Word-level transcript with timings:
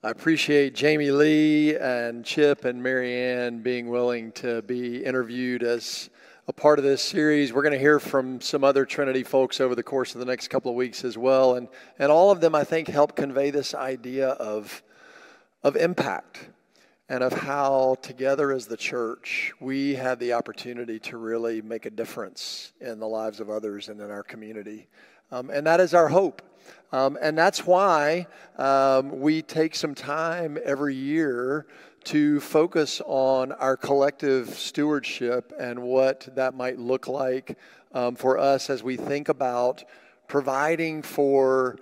I 0.00 0.10
appreciate 0.10 0.76
Jamie 0.76 1.10
Lee 1.10 1.76
and 1.76 2.24
Chip 2.24 2.64
and 2.64 2.80
Marianne 2.80 3.62
being 3.62 3.88
willing 3.88 4.30
to 4.32 4.62
be 4.62 5.04
interviewed 5.04 5.64
as 5.64 6.08
a 6.46 6.52
part 6.52 6.78
of 6.78 6.84
this 6.84 7.02
series. 7.02 7.52
We're 7.52 7.62
going 7.62 7.72
to 7.72 7.80
hear 7.80 7.98
from 7.98 8.40
some 8.40 8.62
other 8.62 8.86
Trinity 8.86 9.24
folks 9.24 9.60
over 9.60 9.74
the 9.74 9.82
course 9.82 10.14
of 10.14 10.20
the 10.20 10.24
next 10.24 10.48
couple 10.48 10.70
of 10.70 10.76
weeks 10.76 11.02
as 11.04 11.18
well. 11.18 11.56
And, 11.56 11.66
and 11.98 12.12
all 12.12 12.30
of 12.30 12.40
them, 12.40 12.54
I 12.54 12.62
think, 12.62 12.86
help 12.86 13.16
convey 13.16 13.50
this 13.50 13.74
idea 13.74 14.28
of, 14.28 14.84
of 15.64 15.74
impact 15.74 16.48
and 17.08 17.24
of 17.24 17.32
how 17.32 17.96
together 18.00 18.52
as 18.52 18.68
the 18.68 18.76
church 18.76 19.52
we 19.60 19.96
have 19.96 20.20
the 20.20 20.32
opportunity 20.32 21.00
to 21.00 21.16
really 21.16 21.60
make 21.60 21.86
a 21.86 21.90
difference 21.90 22.72
in 22.80 23.00
the 23.00 23.08
lives 23.08 23.40
of 23.40 23.50
others 23.50 23.88
and 23.88 24.00
in 24.00 24.12
our 24.12 24.22
community. 24.22 24.86
Um, 25.32 25.50
and 25.50 25.66
that 25.66 25.80
is 25.80 25.92
our 25.92 26.06
hope. 26.06 26.40
Um, 26.90 27.18
and 27.20 27.36
that's 27.36 27.66
why 27.66 28.26
um, 28.56 29.20
we 29.20 29.42
take 29.42 29.74
some 29.74 29.94
time 29.94 30.58
every 30.64 30.94
year 30.94 31.66
to 32.04 32.40
focus 32.40 33.02
on 33.04 33.52
our 33.52 33.76
collective 33.76 34.48
stewardship 34.50 35.52
and 35.58 35.82
what 35.82 36.28
that 36.34 36.54
might 36.54 36.78
look 36.78 37.06
like 37.06 37.58
um, 37.92 38.14
for 38.14 38.38
us 38.38 38.70
as 38.70 38.82
we 38.82 38.96
think 38.96 39.28
about 39.28 39.84
providing 40.28 41.02
for 41.02 41.76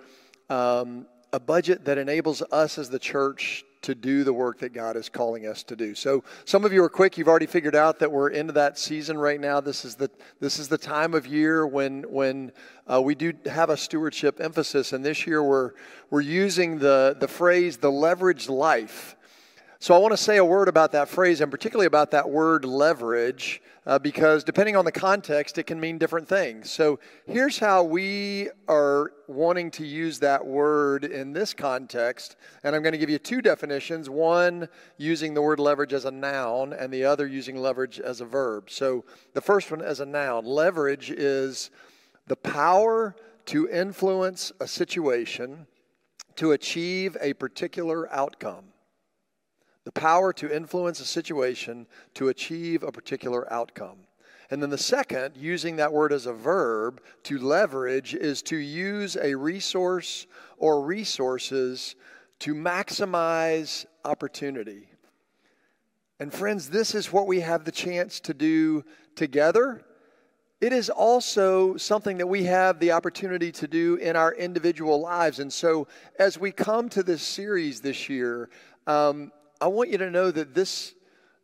um, 0.49 1.05
a 1.31 1.39
budget 1.39 1.85
that 1.85 1.97
enables 1.97 2.41
us 2.51 2.77
as 2.77 2.89
the 2.89 2.99
church 2.99 3.63
to 3.81 3.95
do 3.95 4.23
the 4.23 4.33
work 4.33 4.59
that 4.59 4.73
God 4.73 4.95
is 4.95 5.09
calling 5.09 5.47
us 5.47 5.63
to 5.63 5.75
do. 5.75 5.93
So 5.95 6.23
some 6.45 6.65
of 6.65 6.73
you 6.73 6.83
are 6.83 6.89
quick. 6.89 7.17
You've 7.17 7.27
already 7.27 7.45
figured 7.45 7.75
out 7.75 7.99
that 7.99 8.11
we're 8.11 8.29
into 8.29 8.53
that 8.53 8.79
season 8.79 9.17
right 9.17 9.39
now. 9.39 9.59
This 9.59 9.85
is 9.85 9.95
the 9.95 10.09
this 10.39 10.59
is 10.59 10.67
the 10.67 10.77
time 10.77 11.13
of 11.13 11.27
year 11.27 11.67
when 11.67 12.03
when 12.03 12.51
uh, 12.87 13.01
we 13.01 13.15
do 13.15 13.33
have 13.45 13.69
a 13.69 13.77
stewardship 13.77 14.39
emphasis, 14.39 14.93
and 14.93 15.03
this 15.03 15.27
year 15.27 15.43
we're 15.43 15.71
we're 16.09 16.21
using 16.21 16.79
the 16.79 17.15
the 17.19 17.27
phrase 17.27 17.77
the 17.77 17.91
leveraged 17.91 18.49
life. 18.49 19.16
So 19.79 19.93
I 19.93 19.99
want 19.99 20.11
to 20.11 20.17
say 20.17 20.37
a 20.37 20.45
word 20.45 20.69
about 20.69 20.91
that 20.93 21.07
phrase, 21.07 21.39
and 21.39 21.51
particularly 21.51 21.85
about 21.85 22.09
that 22.09 22.27
word 22.27 22.65
leverage, 22.65 23.61
uh, 23.85 23.99
because 23.99 24.43
depending 24.43 24.75
on 24.75 24.85
the 24.85 24.91
context, 24.91 25.59
it 25.59 25.67
can 25.67 25.79
mean 25.79 25.99
different 25.99 26.27
things. 26.27 26.71
So 26.71 26.99
here's 27.27 27.59
how 27.59 27.83
we 27.83 28.49
are 28.67 29.11
wanting 29.27 29.69
to 29.71 29.85
use 29.85 30.17
that 30.19 30.43
word 30.43 31.05
in 31.05 31.31
this 31.31 31.53
context, 31.53 32.37
and 32.63 32.75
I'm 32.75 32.81
going 32.81 32.93
to 32.93 32.97
give 32.97 33.11
you 33.11 33.19
two 33.19 33.39
definitions 33.39 34.09
one 34.09 34.67
using 34.97 35.35
the 35.35 35.43
word 35.43 35.59
leverage 35.59 35.93
as 35.93 36.05
a 36.05 36.11
noun, 36.11 36.73
and 36.73 36.91
the 36.91 37.05
other 37.05 37.27
using 37.27 37.55
leverage 37.55 37.99
as 37.99 38.19
a 38.19 38.25
verb. 38.25 38.71
So 38.71 39.05
the 39.35 39.41
first 39.41 39.69
one 39.69 39.83
as 39.83 39.99
a 39.99 40.07
noun 40.07 40.43
leverage 40.43 41.11
is 41.11 41.69
the 42.25 42.35
power 42.35 43.15
to 43.45 43.69
influence 43.69 44.51
a 44.59 44.67
situation 44.67 45.67
to 46.35 46.53
achieve 46.53 47.15
a 47.21 47.33
particular 47.33 48.11
outcome 48.11 48.65
the 49.87 49.91
power 49.93 50.33
to 50.33 50.53
influence 50.53 50.99
a 50.99 51.05
situation 51.05 51.87
to 52.13 52.27
achieve 52.27 52.83
a 52.83 52.91
particular 52.91 53.49
outcome. 53.53 53.99
And 54.51 54.61
then 54.61 54.69
the 54.69 54.77
second, 54.77 55.37
using 55.37 55.77
that 55.77 55.93
word 55.93 56.11
as 56.11 56.25
a 56.25 56.33
verb, 56.33 56.99
to 57.23 57.37
leverage, 57.37 58.13
is 58.13 58.41
to 58.43 58.57
use 58.57 59.15
a 59.15 59.33
resource 59.33 60.27
or 60.57 60.81
resources 60.81 61.95
to 62.39 62.53
maximize 62.53 63.85
opportunity. 64.03 64.89
And 66.19 66.33
friends, 66.33 66.69
this 66.69 66.93
is 66.93 67.13
what 67.13 67.25
we 67.25 67.39
have 67.39 67.63
the 67.63 67.71
chance 67.71 68.19
to 68.19 68.33
do 68.33 68.83
together. 69.15 69.85
It 70.59 70.73
is 70.73 70.89
also 70.89 71.77
something 71.77 72.17
that 72.17 72.27
we 72.27 72.43
have 72.43 72.81
the 72.81 72.91
opportunity 72.91 73.53
to 73.53 73.69
do 73.69 73.95
in 73.95 74.17
our 74.17 74.33
individual 74.33 74.99
lives. 74.99 75.39
And 75.39 75.53
so, 75.53 75.87
as 76.19 76.37
we 76.37 76.51
come 76.51 76.89
to 76.89 77.03
this 77.03 77.21
series 77.21 77.79
this 77.79 78.09
year, 78.09 78.49
um, 78.85 79.31
I 79.59 79.67
want 79.67 79.89
you 79.89 79.97
to 79.97 80.11
know 80.11 80.29
that 80.29 80.53
this, 80.53 80.93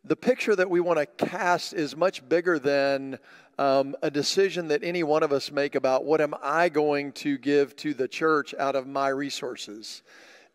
the 0.04 0.14
picture 0.14 0.54
that 0.54 0.70
we 0.70 0.78
want 0.78 1.00
to 1.00 1.26
cast 1.26 1.72
is 1.72 1.96
much 1.96 2.26
bigger 2.28 2.60
than 2.60 3.18
um, 3.58 3.96
a 4.02 4.10
decision 4.10 4.68
that 4.68 4.84
any 4.84 5.02
one 5.02 5.24
of 5.24 5.32
us 5.32 5.50
make 5.50 5.74
about 5.74 6.04
what 6.04 6.20
am 6.20 6.32
I 6.40 6.68
going 6.68 7.10
to 7.12 7.36
give 7.38 7.74
to 7.76 7.92
the 7.92 8.06
church 8.06 8.54
out 8.54 8.76
of 8.76 8.86
my 8.86 9.08
resources. 9.08 10.02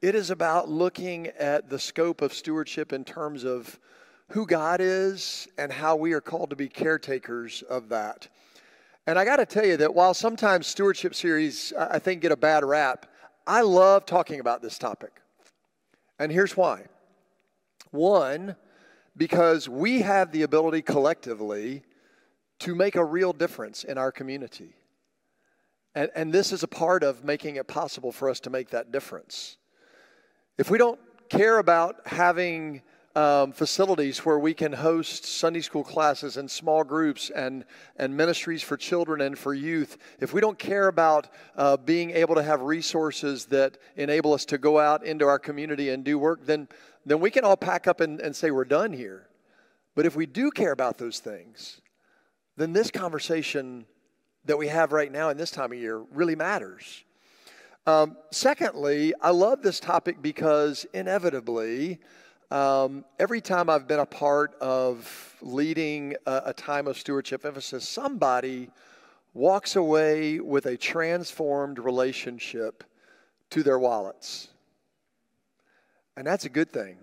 It 0.01 0.15
is 0.15 0.29
about 0.29 0.69
looking 0.69 1.27
at 1.27 1.69
the 1.69 1.79
scope 1.79 2.21
of 2.21 2.33
stewardship 2.33 2.93
in 2.93 3.03
terms 3.03 3.43
of 3.43 3.77
who 4.29 4.45
God 4.45 4.79
is 4.79 5.49
and 5.57 5.69
how 5.69 5.97
we 5.97 6.13
are 6.13 6.21
called 6.21 6.51
to 6.51 6.55
be 6.55 6.69
caretakers 6.69 7.61
of 7.63 7.89
that. 7.89 8.29
And 9.05 9.19
I 9.19 9.25
got 9.25 9.37
to 9.37 9.45
tell 9.45 9.65
you 9.65 9.75
that 9.77 9.93
while 9.93 10.13
sometimes 10.13 10.65
stewardship 10.67 11.13
series, 11.13 11.73
I 11.77 11.99
think, 11.99 12.21
get 12.21 12.31
a 12.31 12.37
bad 12.37 12.63
rap, 12.63 13.07
I 13.45 13.61
love 13.61 14.05
talking 14.05 14.39
about 14.39 14.61
this 14.61 14.77
topic. 14.77 15.11
And 16.19 16.31
here's 16.31 16.55
why. 16.55 16.85
One, 17.91 18.55
because 19.17 19.67
we 19.67 20.01
have 20.01 20.31
the 20.31 20.43
ability 20.43 20.81
collectively 20.81 21.83
to 22.59 22.75
make 22.75 22.95
a 22.95 23.03
real 23.03 23.33
difference 23.33 23.83
in 23.83 23.97
our 23.97 24.11
community. 24.11 24.75
And, 25.95 26.11
and 26.15 26.31
this 26.31 26.51
is 26.51 26.63
a 26.63 26.67
part 26.67 27.03
of 27.03 27.23
making 27.23 27.55
it 27.55 27.67
possible 27.67 28.11
for 28.11 28.29
us 28.29 28.39
to 28.41 28.49
make 28.49 28.69
that 28.69 28.91
difference. 28.91 29.57
If 30.57 30.69
we 30.69 30.77
don't 30.77 30.99
care 31.29 31.57
about 31.57 32.05
having 32.05 32.81
um, 33.15 33.51
facilities 33.51 34.19
where 34.19 34.37
we 34.37 34.53
can 34.53 34.71
host 34.71 35.25
Sunday 35.25 35.61
school 35.61 35.83
classes 35.83 36.37
and 36.37 36.49
small 36.49 36.83
groups 36.83 37.31
and, 37.31 37.65
and 37.97 38.15
ministries 38.15 38.61
for 38.61 38.77
children 38.77 39.21
and 39.21 39.37
for 39.37 39.53
youth, 39.53 39.97
if 40.19 40.31
we 40.31 40.41
don't 40.41 40.59
care 40.59 40.87
about 40.87 41.27
uh, 41.55 41.75
being 41.75 42.11
able 42.11 42.35
to 42.35 42.43
have 42.43 42.61
resources 42.61 43.45
that 43.45 43.77
enable 43.95 44.33
us 44.33 44.45
to 44.45 44.57
go 44.57 44.79
out 44.79 45.03
into 45.03 45.25
our 45.25 45.39
community 45.39 45.89
and 45.89 46.03
do 46.03 46.19
work, 46.19 46.45
then, 46.45 46.67
then 47.05 47.19
we 47.19 47.31
can 47.31 47.43
all 47.43 47.57
pack 47.57 47.87
up 47.87 48.01
and, 48.01 48.19
and 48.19 48.35
say 48.35 48.51
we're 48.51 48.65
done 48.65 48.93
here. 48.93 49.27
But 49.95 50.05
if 50.05 50.15
we 50.15 50.25
do 50.25 50.51
care 50.51 50.71
about 50.71 50.97
those 50.97 51.19
things, 51.19 51.81
then 52.57 52.73
this 52.73 52.91
conversation 52.91 53.85
that 54.45 54.57
we 54.57 54.67
have 54.67 54.91
right 54.91 55.11
now 55.11 55.29
in 55.29 55.37
this 55.37 55.51
time 55.51 55.71
of 55.71 55.77
year 55.77 55.99
really 56.11 56.35
matters. 56.35 57.03
Um, 57.87 58.17
secondly, 58.31 59.13
I 59.21 59.31
love 59.31 59.61
this 59.61 59.79
topic 59.79 60.21
because 60.21 60.85
inevitably, 60.93 61.99
um, 62.51 63.05
every 63.19 63.41
time 63.41 63.69
I've 63.69 63.87
been 63.87 63.99
a 63.99 64.05
part 64.05 64.55
of 64.59 65.35
leading 65.41 66.15
a, 66.25 66.41
a 66.47 66.53
time 66.53 66.87
of 66.87 66.97
stewardship 66.97 67.45
emphasis, 67.45 67.87
somebody 67.87 68.69
walks 69.33 69.75
away 69.75 70.39
with 70.39 70.65
a 70.65 70.75
transformed 70.75 71.79
relationship 71.79 72.83
to 73.51 73.63
their 73.63 73.79
wallets. 73.79 74.49
And 76.19 76.27
that's 76.27 76.43
a 76.43 76.49
good 76.49 76.69
thing. 76.69 76.97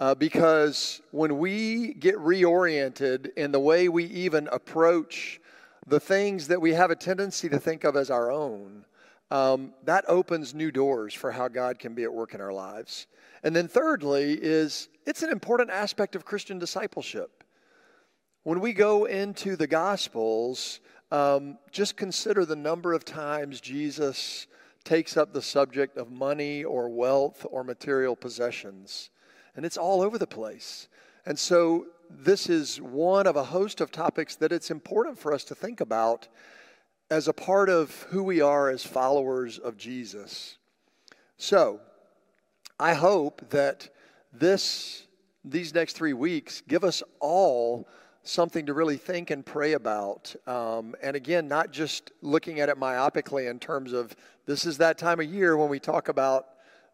Uh, 0.00 0.14
because 0.14 1.02
when 1.10 1.36
we 1.36 1.92
get 1.92 2.14
reoriented 2.14 3.34
in 3.36 3.52
the 3.52 3.60
way 3.60 3.90
we 3.90 4.06
even 4.06 4.48
approach 4.48 5.42
the 5.86 6.00
things 6.00 6.48
that 6.48 6.58
we 6.58 6.72
have 6.72 6.90
a 6.90 6.96
tendency 6.96 7.50
to 7.50 7.58
think 7.58 7.84
of 7.84 7.94
as 7.94 8.08
our 8.08 8.32
own, 8.32 8.86
um, 9.30 9.74
that 9.84 10.06
opens 10.08 10.54
new 10.54 10.70
doors 10.70 11.12
for 11.12 11.30
how 11.32 11.48
God 11.48 11.78
can 11.78 11.94
be 11.94 12.02
at 12.02 12.14
work 12.14 12.32
in 12.32 12.40
our 12.40 12.54
lives. 12.54 13.08
And 13.42 13.54
then, 13.54 13.68
thirdly, 13.68 14.38
is 14.40 14.88
it's 15.04 15.22
an 15.22 15.28
important 15.28 15.68
aspect 15.68 16.16
of 16.16 16.24
Christian 16.24 16.58
discipleship. 16.58 17.44
When 18.44 18.60
we 18.60 18.72
go 18.72 19.04
into 19.04 19.54
the 19.54 19.66
Gospels, 19.66 20.80
um, 21.10 21.58
just 21.70 21.98
consider 21.98 22.46
the 22.46 22.56
number 22.56 22.94
of 22.94 23.04
times 23.04 23.60
Jesus 23.60 24.46
takes 24.82 25.16
up 25.16 25.32
the 25.32 25.42
subject 25.42 25.96
of 25.96 26.10
money 26.10 26.64
or 26.64 26.88
wealth 26.88 27.46
or 27.50 27.64
material 27.64 28.16
possessions. 28.16 29.10
And 29.54 29.64
it's 29.64 29.76
all 29.76 30.00
over 30.02 30.18
the 30.18 30.26
place. 30.26 30.88
And 31.26 31.38
so, 31.38 31.86
this 32.10 32.50
is 32.50 32.78
one 32.80 33.26
of 33.26 33.36
a 33.36 33.44
host 33.44 33.80
of 33.80 33.90
topics 33.90 34.36
that 34.36 34.52
it's 34.52 34.70
important 34.70 35.18
for 35.18 35.32
us 35.32 35.44
to 35.44 35.54
think 35.54 35.80
about 35.80 36.28
as 37.10 37.26
a 37.26 37.32
part 37.32 37.70
of 37.70 38.02
who 38.10 38.22
we 38.22 38.40
are 38.40 38.68
as 38.68 38.84
followers 38.84 39.58
of 39.58 39.76
Jesus. 39.76 40.58
So, 41.36 41.80
I 42.78 42.94
hope 42.94 43.48
that 43.50 43.88
this, 44.32 45.06
these 45.44 45.74
next 45.74 45.94
three 45.94 46.12
weeks 46.12 46.62
give 46.66 46.84
us 46.84 47.02
all 47.20 47.86
something 48.24 48.66
to 48.66 48.74
really 48.74 48.96
think 48.96 49.30
and 49.30 49.44
pray 49.44 49.72
about. 49.72 50.34
Um, 50.46 50.94
and 51.02 51.16
again, 51.16 51.48
not 51.48 51.72
just 51.72 52.12
looking 52.22 52.60
at 52.60 52.68
it 52.68 52.78
myopically 52.78 53.50
in 53.50 53.58
terms 53.58 53.92
of 53.92 54.14
this 54.46 54.66
is 54.66 54.78
that 54.78 54.98
time 54.98 55.20
of 55.20 55.26
year 55.26 55.56
when 55.56 55.68
we 55.68 55.78
talk 55.78 56.08
about 56.08 56.46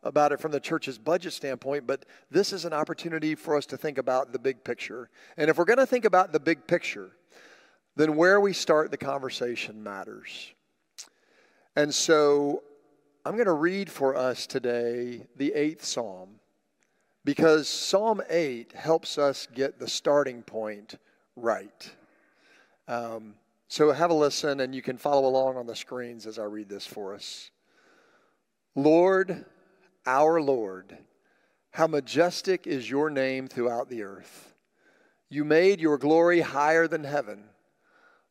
about 0.05 0.31
it 0.31 0.41
from 0.41 0.53
the 0.53 0.61
church's 0.61 0.97
budget 0.97 1.33
standpoint, 1.33 1.87
but 1.87 2.05
this 2.31 2.53
is 2.53 2.65
an 2.65 2.73
opportunity 2.73 3.35
for 3.35 3.57
us 3.57 3.67
to 3.67 3.77
think 3.77 3.99
about 3.99 4.33
the 4.33 4.39
big 4.39 4.63
picture. 4.63 5.11
And 5.37 5.51
if 5.51 5.59
we're 5.59 5.65
going 5.65 5.79
to 5.79 5.87
think 5.87 6.05
about 6.05 6.33
the 6.33 6.39
big 6.39 6.69
picture, 6.69 7.11
then 7.97 8.15
where 8.15 8.41
we 8.41 8.53
start 8.53 8.93
the 8.93 8.97
conversation 8.97 9.83
matters. 9.83 10.53
And 11.75 11.93
so 11.93 12.63
I'm 13.25 13.35
going 13.35 13.47
to 13.47 13.53
read 13.53 13.91
for 13.91 14.17
us 14.17 14.47
today 14.47 15.27
the 15.37 15.53
eighth 15.53 15.85
psalm 15.85 16.39
because 17.25 17.69
Psalm 17.69 18.23
8 18.31 18.73
helps 18.73 19.19
us 19.19 19.49
get 19.55 19.79
the 19.79 19.89
starting 19.89 20.43
point 20.43 20.95
right. 21.37 21.91
Um, 22.87 23.35
so 23.69 23.93
have 23.93 24.11
a 24.11 24.15
listen, 24.15 24.61
and 24.61 24.75
you 24.75 24.83
can 24.83 24.97
follow 24.97 25.29
along 25.29 25.57
on 25.57 25.67
the 25.67 25.77
screens 25.77 26.27
as 26.27 26.39
I 26.39 26.45
read 26.45 26.69
this 26.69 26.87
for 26.87 27.15
us. 27.15 27.51
Lord, 28.75 29.45
our 30.07 30.41
Lord, 30.41 30.97
how 31.71 31.87
majestic 31.87 32.67
is 32.67 32.91
your 32.91 33.11
name 33.11 33.47
throughout 33.47 33.91
the 33.91 34.03
earth. 34.03 34.55
You 35.29 35.45
made 35.45 35.81
your 35.81 35.99
glory 35.99 36.41
higher 36.41 36.89
than 36.89 37.05
heaven. 37.05 37.45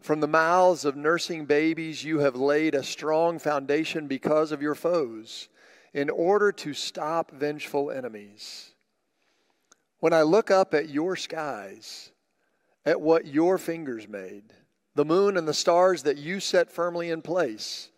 From 0.02 0.20
the 0.20 0.28
mouths 0.28 0.86
of 0.86 0.96
nursing 0.96 1.46
babies, 1.46 2.04
you 2.04 2.20
have 2.20 2.36
laid 2.36 2.74
a 2.74 2.84
strong 2.84 3.40
foundation 3.40 4.08
because 4.08 4.52
of 4.52 4.62
your 4.62 4.76
foes, 4.76 5.50
in 5.94 6.10
order 6.10 6.52
to 6.52 6.74
stop 6.74 7.32
vengeful 7.32 7.92
enemies. 7.92 8.74
When 10.00 10.14
I 10.14 10.22
look 10.24 10.52
up 10.52 10.74
at 10.74 10.90
your 10.90 11.16
skies, 11.16 12.12
at 12.86 13.02
what 13.02 13.26
your 13.26 13.58
fingers 13.58 14.08
made, 14.08 14.54
the 14.98 15.06
moon 15.06 15.38
and 15.38 15.48
the 15.48 15.54
stars 15.54 16.02
that 16.04 16.18
you 16.18 16.40
set 16.40 16.72
firmly 16.72 17.12
in 17.12 17.22
place, 17.22 17.90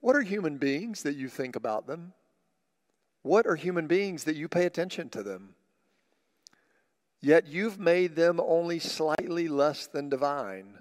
what 0.00 0.16
are 0.16 0.22
human 0.22 0.58
beings 0.58 1.04
that 1.04 1.14
you 1.14 1.28
think 1.28 1.54
about 1.54 1.86
them? 1.86 2.12
What 3.22 3.46
are 3.46 3.54
human 3.54 3.86
beings 3.86 4.24
that 4.24 4.34
you 4.34 4.48
pay 4.48 4.66
attention 4.66 5.08
to 5.10 5.22
them? 5.22 5.54
Yet 7.20 7.46
you've 7.46 7.78
made 7.78 8.16
them 8.16 8.40
only 8.40 8.80
slightly 8.80 9.46
less 9.46 9.86
than 9.86 10.08
divine, 10.08 10.78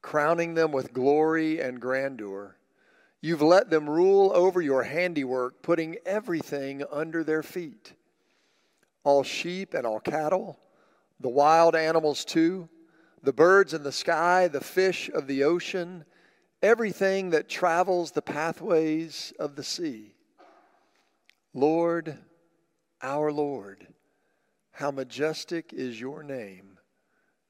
crowning 0.00 0.54
them 0.54 0.72
with 0.72 0.94
glory 0.94 1.60
and 1.60 1.78
grandeur. 1.78 2.56
You've 3.20 3.42
let 3.42 3.68
them 3.68 3.90
rule 3.90 4.32
over 4.34 4.62
your 4.62 4.84
handiwork, 4.84 5.62
putting 5.62 5.96
everything 6.06 6.82
under 6.90 7.22
their 7.22 7.42
feet 7.42 7.92
all 9.04 9.22
sheep 9.22 9.74
and 9.74 9.84
all 9.84 10.00
cattle, 10.00 10.58
the 11.20 11.28
wild 11.28 11.74
animals 11.74 12.24
too, 12.24 12.68
the 13.22 13.32
birds 13.32 13.74
in 13.74 13.82
the 13.82 13.92
sky, 13.92 14.48
the 14.48 14.60
fish 14.60 15.08
of 15.08 15.26
the 15.26 15.44
ocean, 15.44 16.04
everything 16.62 17.30
that 17.30 17.48
travels 17.48 18.12
the 18.12 18.22
pathways 18.22 19.32
of 19.38 19.56
the 19.56 19.64
sea. 19.64 20.14
Lord, 21.54 22.18
our 23.02 23.30
Lord, 23.32 23.86
how 24.72 24.90
majestic 24.90 25.72
is 25.72 26.00
your 26.00 26.22
name 26.22 26.78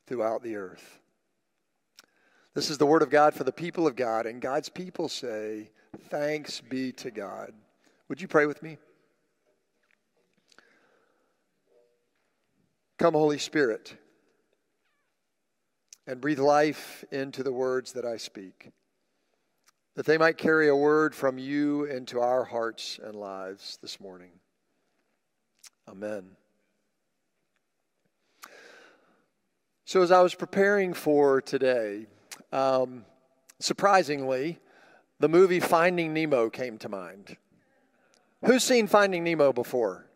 throughout 0.06 0.42
the 0.42 0.56
earth. 0.56 1.00
This 2.54 2.68
is 2.68 2.76
the 2.76 2.86
word 2.86 3.02
of 3.02 3.10
God 3.10 3.32
for 3.32 3.44
the 3.44 3.52
people 3.52 3.86
of 3.86 3.96
God, 3.96 4.26
and 4.26 4.40
God's 4.40 4.68
people 4.68 5.08
say, 5.08 5.70
Thanks 6.08 6.60
be 6.60 6.92
to 6.92 7.10
God. 7.10 7.52
Would 8.08 8.20
you 8.20 8.28
pray 8.28 8.46
with 8.46 8.62
me? 8.62 8.76
Come, 12.98 13.14
Holy 13.14 13.38
Spirit, 13.38 13.96
and 16.06 16.20
breathe 16.20 16.38
life 16.38 17.04
into 17.10 17.42
the 17.42 17.52
words 17.52 17.92
that 17.92 18.04
I 18.04 18.16
speak 18.16 18.72
that 19.94 20.06
they 20.06 20.16
might 20.16 20.38
carry 20.38 20.68
a 20.68 20.76
word 20.76 21.14
from 21.14 21.38
you 21.38 21.84
into 21.84 22.20
our 22.20 22.44
hearts 22.44 22.98
and 23.02 23.14
lives 23.14 23.78
this 23.82 24.00
morning. 24.00 24.30
Amen. 25.88 26.30
So, 29.84 30.00
as 30.00 30.10
I 30.10 30.22
was 30.22 30.34
preparing 30.34 30.94
for 30.94 31.42
today, 31.42 32.06
um, 32.52 33.04
surprisingly, 33.60 34.58
the 35.20 35.28
movie 35.28 35.60
Finding 35.60 36.14
Nemo 36.14 36.48
came 36.48 36.78
to 36.78 36.88
mind. 36.88 37.36
Who's 38.44 38.64
seen 38.64 38.86
Finding 38.86 39.24
Nemo 39.24 39.52
before? 39.52 40.06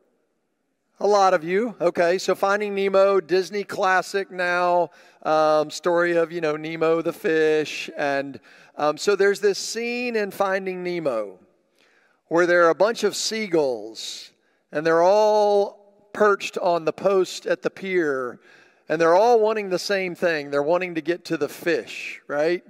A 0.98 1.06
lot 1.06 1.34
of 1.34 1.44
you. 1.44 1.76
Okay, 1.78 2.16
so 2.16 2.34
Finding 2.34 2.74
Nemo, 2.74 3.20
Disney 3.20 3.64
classic 3.64 4.30
now, 4.30 4.88
um, 5.24 5.68
story 5.68 6.16
of, 6.16 6.32
you 6.32 6.40
know, 6.40 6.56
Nemo 6.56 7.02
the 7.02 7.12
fish. 7.12 7.90
And 7.98 8.40
um, 8.78 8.96
so 8.96 9.14
there's 9.14 9.40
this 9.40 9.58
scene 9.58 10.16
in 10.16 10.30
Finding 10.30 10.82
Nemo 10.82 11.38
where 12.28 12.46
there 12.46 12.64
are 12.64 12.70
a 12.70 12.74
bunch 12.74 13.04
of 13.04 13.14
seagulls 13.14 14.30
and 14.72 14.86
they're 14.86 15.02
all 15.02 16.08
perched 16.14 16.56
on 16.56 16.86
the 16.86 16.94
post 16.94 17.44
at 17.44 17.60
the 17.60 17.68
pier 17.68 18.40
and 18.88 18.98
they're 18.98 19.14
all 19.14 19.38
wanting 19.38 19.68
the 19.68 19.78
same 19.78 20.14
thing. 20.14 20.50
They're 20.50 20.62
wanting 20.62 20.94
to 20.94 21.02
get 21.02 21.26
to 21.26 21.36
the 21.36 21.48
fish, 21.48 22.22
right? 22.26 22.64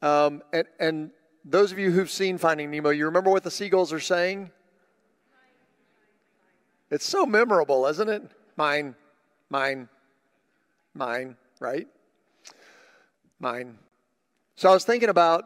Um, 0.00 0.42
and, 0.54 0.66
and 0.80 1.10
those 1.44 1.70
of 1.70 1.78
you 1.78 1.90
who've 1.90 2.10
seen 2.10 2.38
Finding 2.38 2.70
Nemo, 2.70 2.88
you 2.88 3.04
remember 3.04 3.30
what 3.30 3.42
the 3.42 3.50
seagulls 3.50 3.92
are 3.92 4.00
saying? 4.00 4.52
It's 6.90 7.08
so 7.08 7.26
memorable, 7.26 7.86
isn't 7.86 8.08
it? 8.08 8.22
Mine, 8.56 8.94
mine, 9.50 9.88
mine, 10.94 11.36
right? 11.60 11.88
Mine. 13.40 13.78
So 14.54 14.70
I 14.70 14.72
was 14.72 14.84
thinking 14.84 15.08
about 15.08 15.44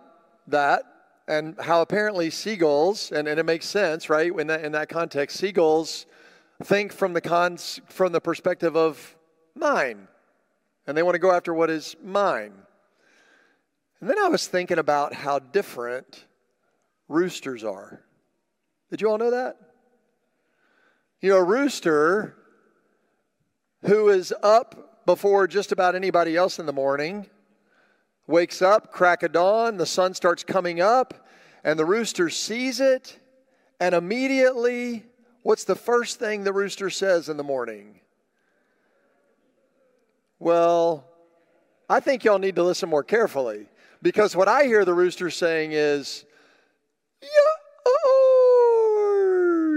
that 0.49 0.83
and 1.27 1.57
how 1.61 1.81
apparently 1.81 2.29
seagulls, 2.29 3.13
and, 3.13 3.29
and 3.29 3.39
it 3.39 3.47
makes 3.47 3.67
sense, 3.67 4.11
right? 4.11 4.33
In 4.37 4.49
that, 4.49 4.65
in 4.65 4.73
that 4.73 4.89
context, 4.89 5.39
seagulls 5.39 6.07
think 6.63 6.93
from 6.93 7.13
the, 7.13 7.21
cons, 7.21 7.81
from 7.89 8.13
the 8.13 8.21
perspective 8.21 8.77
of 8.77 9.17
mine, 9.55 10.09
and 10.87 10.97
they 10.97 11.03
want 11.03 11.15
to 11.15 11.21
go 11.21 11.31
after 11.33 11.55
what 11.55 11.71
is 11.71 11.97
mine. 12.05 12.53
And 14.01 14.11
then 14.11 14.19
I 14.19 14.29
was 14.29 14.47
thinking 14.47 14.79
about 14.79 15.15
how 15.15 15.39
different 15.39 16.25
roosters 17.09 17.65
are. 17.65 18.03
Did 18.91 19.01
you 19.01 19.09
all 19.09 19.19
know 19.19 19.31
that? 19.31 19.57
You 21.21 21.31
know, 21.31 21.39
a 21.39 21.45
rooster 21.45 22.35
who 23.85 24.09
is 24.09 24.33
up 24.43 25.05
before 25.05 25.47
just 25.47 25.71
about 25.71 25.95
anybody 25.95 26.35
else 26.35 26.59
in 26.59 26.65
the 26.65 26.73
morning 26.73 27.29
wakes 28.27 28.63
up, 28.63 28.91
crack 28.91 29.23
of 29.23 29.33
dawn, 29.33 29.77
the 29.77 29.85
sun 29.85 30.15
starts 30.15 30.43
coming 30.43 30.81
up, 30.81 31.29
and 31.63 31.79
the 31.79 31.85
rooster 31.85 32.31
sees 32.31 32.81
it, 32.81 33.19
and 33.81 33.95
immediately, 33.95 35.05
what's 35.43 35.65
the 35.65 35.75
first 35.75 36.19
thing 36.19 36.43
the 36.43 36.53
rooster 36.53 36.89
says 36.89 37.29
in 37.29 37.37
the 37.37 37.45
morning? 37.45 38.01
Well, 40.39 41.07
I 41.89 42.01
think 42.01 42.25
y'all 42.25 42.39
need 42.39 42.57
to 42.57 42.63
listen 42.63 42.89
more 42.89 43.05
carefully 43.05 43.67
because 44.01 44.35
what 44.35 44.49
I 44.49 44.65
hear 44.65 44.87
the 44.87 44.95
rooster 44.95 45.29
saying 45.29 45.73
is, 45.73 46.25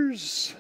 yours. 0.10 0.56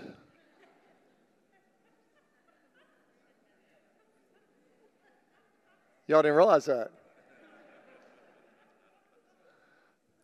Y'all 6.07 6.21
didn't 6.21 6.37
realize 6.37 6.65
that. 6.65 6.91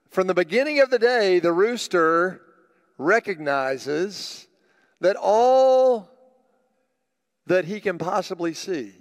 From 0.09 0.27
the 0.27 0.33
beginning 0.33 0.79
of 0.81 0.89
the 0.89 0.99
day, 0.99 1.39
the 1.39 1.53
rooster 1.53 2.41
recognizes 2.97 4.47
that 4.99 5.15
all 5.15 6.09
that 7.45 7.65
he 7.65 7.79
can 7.79 7.97
possibly 7.97 8.53
see 8.53 8.93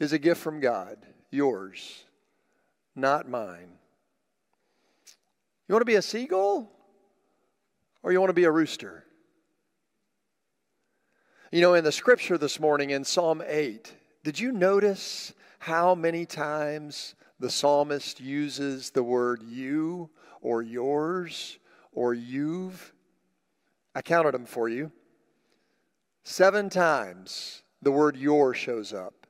is 0.00 0.12
a 0.12 0.18
gift 0.18 0.40
from 0.40 0.60
God, 0.60 0.98
yours, 1.30 2.04
not 2.96 3.28
mine. 3.28 3.68
You 5.68 5.74
want 5.74 5.82
to 5.82 5.86
be 5.86 5.94
a 5.94 6.02
seagull 6.02 6.70
or 8.02 8.12
you 8.12 8.20
want 8.20 8.30
to 8.30 8.34
be 8.34 8.44
a 8.44 8.50
rooster? 8.50 9.04
You 11.52 11.60
know, 11.60 11.74
in 11.74 11.84
the 11.84 11.92
scripture 11.92 12.36
this 12.36 12.58
morning 12.58 12.90
in 12.90 13.04
Psalm 13.04 13.42
8, 13.46 13.94
did 14.24 14.40
you 14.40 14.50
notice 14.50 15.32
how 15.64 15.94
many 15.94 16.26
times 16.26 17.14
the 17.40 17.48
psalmist 17.48 18.20
uses 18.20 18.90
the 18.90 19.02
word 19.02 19.42
you 19.42 20.10
or 20.42 20.60
yours 20.60 21.58
or 21.90 22.12
you've? 22.12 22.92
I 23.94 24.02
counted 24.02 24.34
them 24.34 24.44
for 24.44 24.68
you. 24.68 24.92
Seven 26.22 26.68
times 26.68 27.62
the 27.80 27.90
word 27.90 28.14
your 28.14 28.52
shows 28.52 28.92
up. 28.92 29.26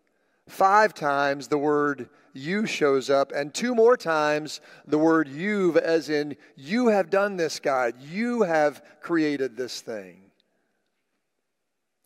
Five 0.48 0.92
times 0.92 1.46
the 1.46 1.56
word 1.56 2.08
you 2.32 2.66
shows 2.66 3.10
up, 3.10 3.30
and 3.30 3.54
two 3.54 3.72
more 3.72 3.96
times 3.96 4.60
the 4.88 4.98
word 4.98 5.28
you've, 5.28 5.76
as 5.76 6.08
in, 6.10 6.36
you 6.56 6.88
have 6.88 7.10
done 7.10 7.36
this, 7.36 7.60
God. 7.60 7.94
You 8.02 8.42
have 8.42 8.82
created 9.00 9.56
this 9.56 9.80
thing. 9.80 10.16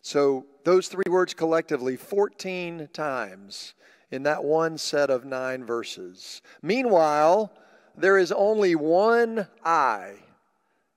So, 0.03 0.45
those 0.65 0.87
three 0.87 1.09
words 1.09 1.33
collectively, 1.33 1.95
14 1.95 2.89
times 2.93 3.73
in 4.11 4.23
that 4.23 4.43
one 4.43 4.77
set 4.77 5.09
of 5.09 5.25
nine 5.25 5.65
verses. 5.65 6.41
Meanwhile, 6.61 7.51
there 7.95 8.17
is 8.17 8.31
only 8.31 8.75
one 8.75 9.47
I 9.63 10.13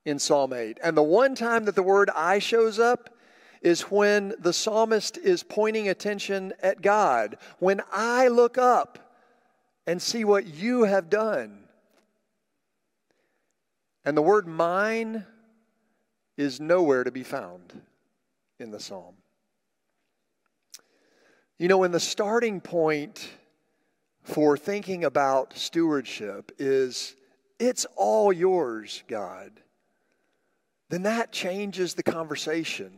in 0.04 0.18
Psalm 0.18 0.52
8. 0.52 0.78
And 0.82 0.96
the 0.96 1.02
one 1.02 1.34
time 1.34 1.64
that 1.64 1.74
the 1.74 1.82
word 1.82 2.10
I 2.14 2.38
shows 2.38 2.78
up 2.78 3.10
is 3.60 3.82
when 3.82 4.34
the 4.38 4.52
psalmist 4.52 5.18
is 5.18 5.42
pointing 5.42 5.88
attention 5.88 6.52
at 6.62 6.82
God. 6.82 7.36
When 7.58 7.80
I 7.92 8.28
look 8.28 8.58
up 8.58 8.98
and 9.86 10.00
see 10.00 10.24
what 10.24 10.46
you 10.46 10.84
have 10.84 11.10
done. 11.10 11.58
And 14.04 14.16
the 14.16 14.22
word 14.22 14.46
mine 14.46 15.26
is 16.36 16.60
nowhere 16.60 17.04
to 17.04 17.12
be 17.12 17.22
found 17.22 17.82
in 18.58 18.70
the 18.70 18.80
psalm. 18.80 19.14
You 21.62 21.68
know, 21.68 21.78
when 21.78 21.92
the 21.92 22.00
starting 22.00 22.60
point 22.60 23.30
for 24.24 24.56
thinking 24.56 25.04
about 25.04 25.56
stewardship 25.56 26.50
is 26.58 27.14
it's 27.60 27.86
all 27.94 28.32
yours, 28.32 29.04
God. 29.06 29.52
then 30.88 31.04
that 31.04 31.30
changes 31.30 31.94
the 31.94 32.02
conversation. 32.02 32.90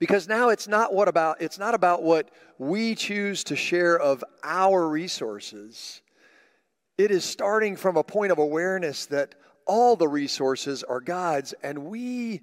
Because 0.00 0.26
now 0.26 0.48
it's 0.48 0.66
not 0.66 0.92
what 0.92 1.06
about 1.06 1.40
it's 1.40 1.60
not 1.60 1.74
about 1.74 2.02
what 2.02 2.32
we 2.58 2.96
choose 2.96 3.44
to 3.44 3.54
share 3.54 3.96
of 3.96 4.24
our 4.42 4.88
resources. 4.88 6.02
It 6.98 7.12
is 7.12 7.24
starting 7.24 7.76
from 7.76 7.96
a 7.96 8.02
point 8.02 8.32
of 8.32 8.38
awareness 8.38 9.06
that 9.06 9.36
all 9.64 9.94
the 9.94 10.08
resources 10.08 10.82
are 10.82 11.00
God's 11.00 11.54
and 11.62 11.84
we 11.84 12.40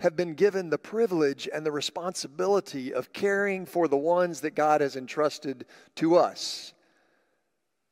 have 0.00 0.16
been 0.16 0.34
given 0.34 0.68
the 0.68 0.78
privilege 0.78 1.48
and 1.52 1.64
the 1.64 1.72
responsibility 1.72 2.92
of 2.92 3.12
caring 3.12 3.64
for 3.64 3.88
the 3.88 3.96
ones 3.96 4.42
that 4.42 4.54
God 4.54 4.80
has 4.80 4.96
entrusted 4.96 5.64
to 5.96 6.16
us. 6.16 6.74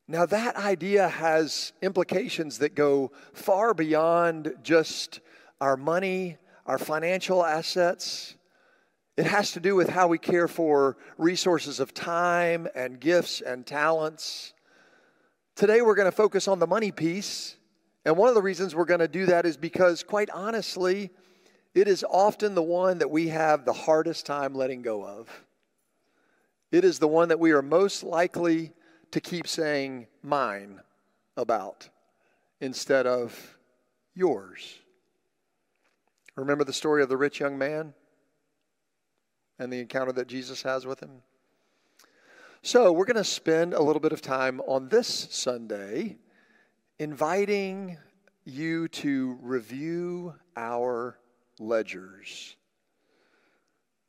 Now, 0.06 0.26
that 0.26 0.56
idea 0.56 1.08
has 1.08 1.72
implications 1.80 2.58
that 2.58 2.74
go 2.74 3.10
far 3.32 3.72
beyond 3.72 4.54
just 4.62 5.20
our 5.62 5.78
money, 5.78 6.36
our 6.66 6.76
financial 6.76 7.42
assets. 7.42 8.36
It 9.16 9.24
has 9.24 9.52
to 9.52 9.60
do 9.60 9.74
with 9.74 9.88
how 9.88 10.08
we 10.08 10.18
care 10.18 10.46
for 10.46 10.98
resources 11.16 11.80
of 11.80 11.94
time 11.94 12.68
and 12.74 13.00
gifts 13.00 13.40
and 13.40 13.64
talents. 13.64 14.52
Today, 15.56 15.80
we're 15.80 15.94
going 15.94 16.10
to 16.10 16.12
focus 16.12 16.48
on 16.48 16.58
the 16.58 16.66
money 16.66 16.92
piece. 16.92 17.56
And 18.04 18.18
one 18.18 18.28
of 18.28 18.34
the 18.34 18.42
reasons 18.42 18.74
we're 18.74 18.84
going 18.84 19.00
to 19.00 19.08
do 19.08 19.24
that 19.26 19.46
is 19.46 19.56
because, 19.56 20.02
quite 20.02 20.28
honestly, 20.28 21.10
it 21.74 21.88
is 21.88 22.04
often 22.08 22.54
the 22.54 22.62
one 22.62 22.98
that 22.98 23.10
we 23.10 23.28
have 23.28 23.64
the 23.64 23.72
hardest 23.72 24.26
time 24.26 24.54
letting 24.54 24.82
go 24.82 25.04
of. 25.04 25.44
It 26.70 26.84
is 26.84 26.98
the 26.98 27.08
one 27.08 27.28
that 27.28 27.40
we 27.40 27.52
are 27.52 27.62
most 27.62 28.02
likely 28.02 28.72
to 29.10 29.20
keep 29.20 29.46
saying 29.46 30.06
mine 30.22 30.80
about 31.36 31.88
instead 32.60 33.06
of 33.06 33.58
yours. 34.14 34.78
Remember 36.36 36.64
the 36.64 36.72
story 36.72 37.02
of 37.02 37.08
the 37.08 37.16
rich 37.16 37.40
young 37.40 37.58
man 37.58 37.94
and 39.58 39.72
the 39.72 39.80
encounter 39.80 40.12
that 40.12 40.26
Jesus 40.26 40.62
has 40.62 40.86
with 40.86 41.00
him? 41.00 41.22
So, 42.62 42.92
we're 42.92 43.04
going 43.04 43.16
to 43.16 43.24
spend 43.24 43.74
a 43.74 43.82
little 43.82 44.00
bit 44.00 44.12
of 44.12 44.22
time 44.22 44.60
on 44.62 44.88
this 44.88 45.28
Sunday 45.30 46.16
inviting 46.98 47.98
you 48.44 48.88
to 48.88 49.38
review 49.42 50.34
our 50.56 51.18
ledgers. 51.58 52.56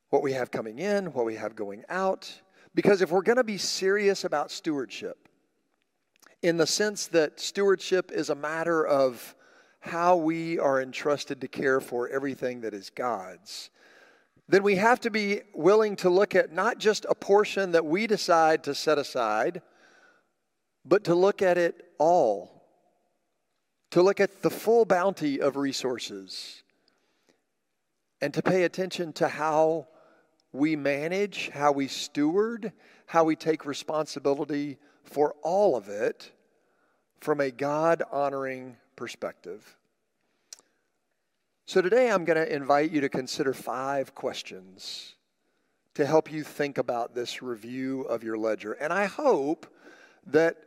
What 0.10 0.24
we 0.24 0.34
have 0.34 0.52
coming 0.52 0.80
in, 0.80 1.14
what 1.14 1.26
we 1.26 1.36
have 1.36 1.56
going 1.56 1.84
out. 1.90 2.42
Because 2.74 3.02
if 3.02 3.12
we're 3.12 3.22
going 3.22 3.38
to 3.38 3.44
be 3.44 3.58
serious 3.58 4.24
about 4.24 4.52
stewardship, 4.52 5.30
in 6.42 6.58
the 6.58 6.68
sense 6.68 7.08
that 7.08 7.40
stewardship 7.40 8.12
is 8.12 8.30
a 8.30 8.36
matter 8.36 8.86
of 8.86 9.36
how 9.80 10.16
we 10.16 10.60
are 10.60 10.82
entrusted 10.82 11.42
to 11.42 11.48
care 11.48 11.80
for 11.80 12.10
everything 12.10 12.62
that 12.62 12.74
is 12.74 12.90
God's, 12.90 13.70
then 14.48 14.62
we 14.62 14.76
have 14.76 15.00
to 15.02 15.10
be 15.10 15.42
willing 15.54 15.96
to 15.98 16.10
look 16.10 16.36
at 16.36 16.54
not 16.54 16.78
just 16.78 17.06
a 17.10 17.16
portion 17.16 17.72
that 17.72 17.86
we 17.86 18.06
decide 18.06 18.64
to 18.66 18.76
set 18.76 18.98
aside, 18.98 19.62
but 20.84 21.04
to 21.06 21.16
look 21.16 21.42
at 21.42 21.58
it 21.58 21.86
all. 21.98 22.64
To 23.92 24.02
look 24.02 24.20
at 24.20 24.42
the 24.42 24.50
full 24.50 24.86
bounty 24.86 25.40
of 25.40 25.56
resources 25.56 26.64
and 28.26 28.34
to 28.34 28.42
pay 28.42 28.64
attention 28.64 29.14
to 29.14 29.28
how 29.28 29.86
we 30.52 30.76
manage, 30.76 31.52
how 31.52 31.72
we 31.72 31.88
steward, 31.88 32.74
how 33.06 33.24
we 33.24 33.36
take 33.36 33.68
responsibility 33.68 34.80
for 35.04 35.36
all 35.44 35.76
of 35.76 35.90
it 35.90 36.32
from 37.20 37.40
a 37.40 37.52
God 37.52 38.02
honoring 38.12 38.78
perspective. 38.96 39.78
So 41.68 41.84
today 41.84 42.10
I'm 42.10 42.26
going 42.26 42.44
to 42.44 42.52
invite 42.52 42.90
you 42.90 43.00
to 43.02 43.10
consider 43.10 43.54
five 43.54 44.16
questions 44.16 45.14
to 45.94 46.04
help 46.04 46.32
you 46.32 46.42
think 46.42 46.80
about 46.80 47.14
this 47.14 47.44
review 47.44 48.02
of 48.06 48.24
your 48.24 48.40
ledger. 48.40 48.74
And 48.74 48.92
I 48.92 49.06
hope 49.06 49.68
that 50.26 50.58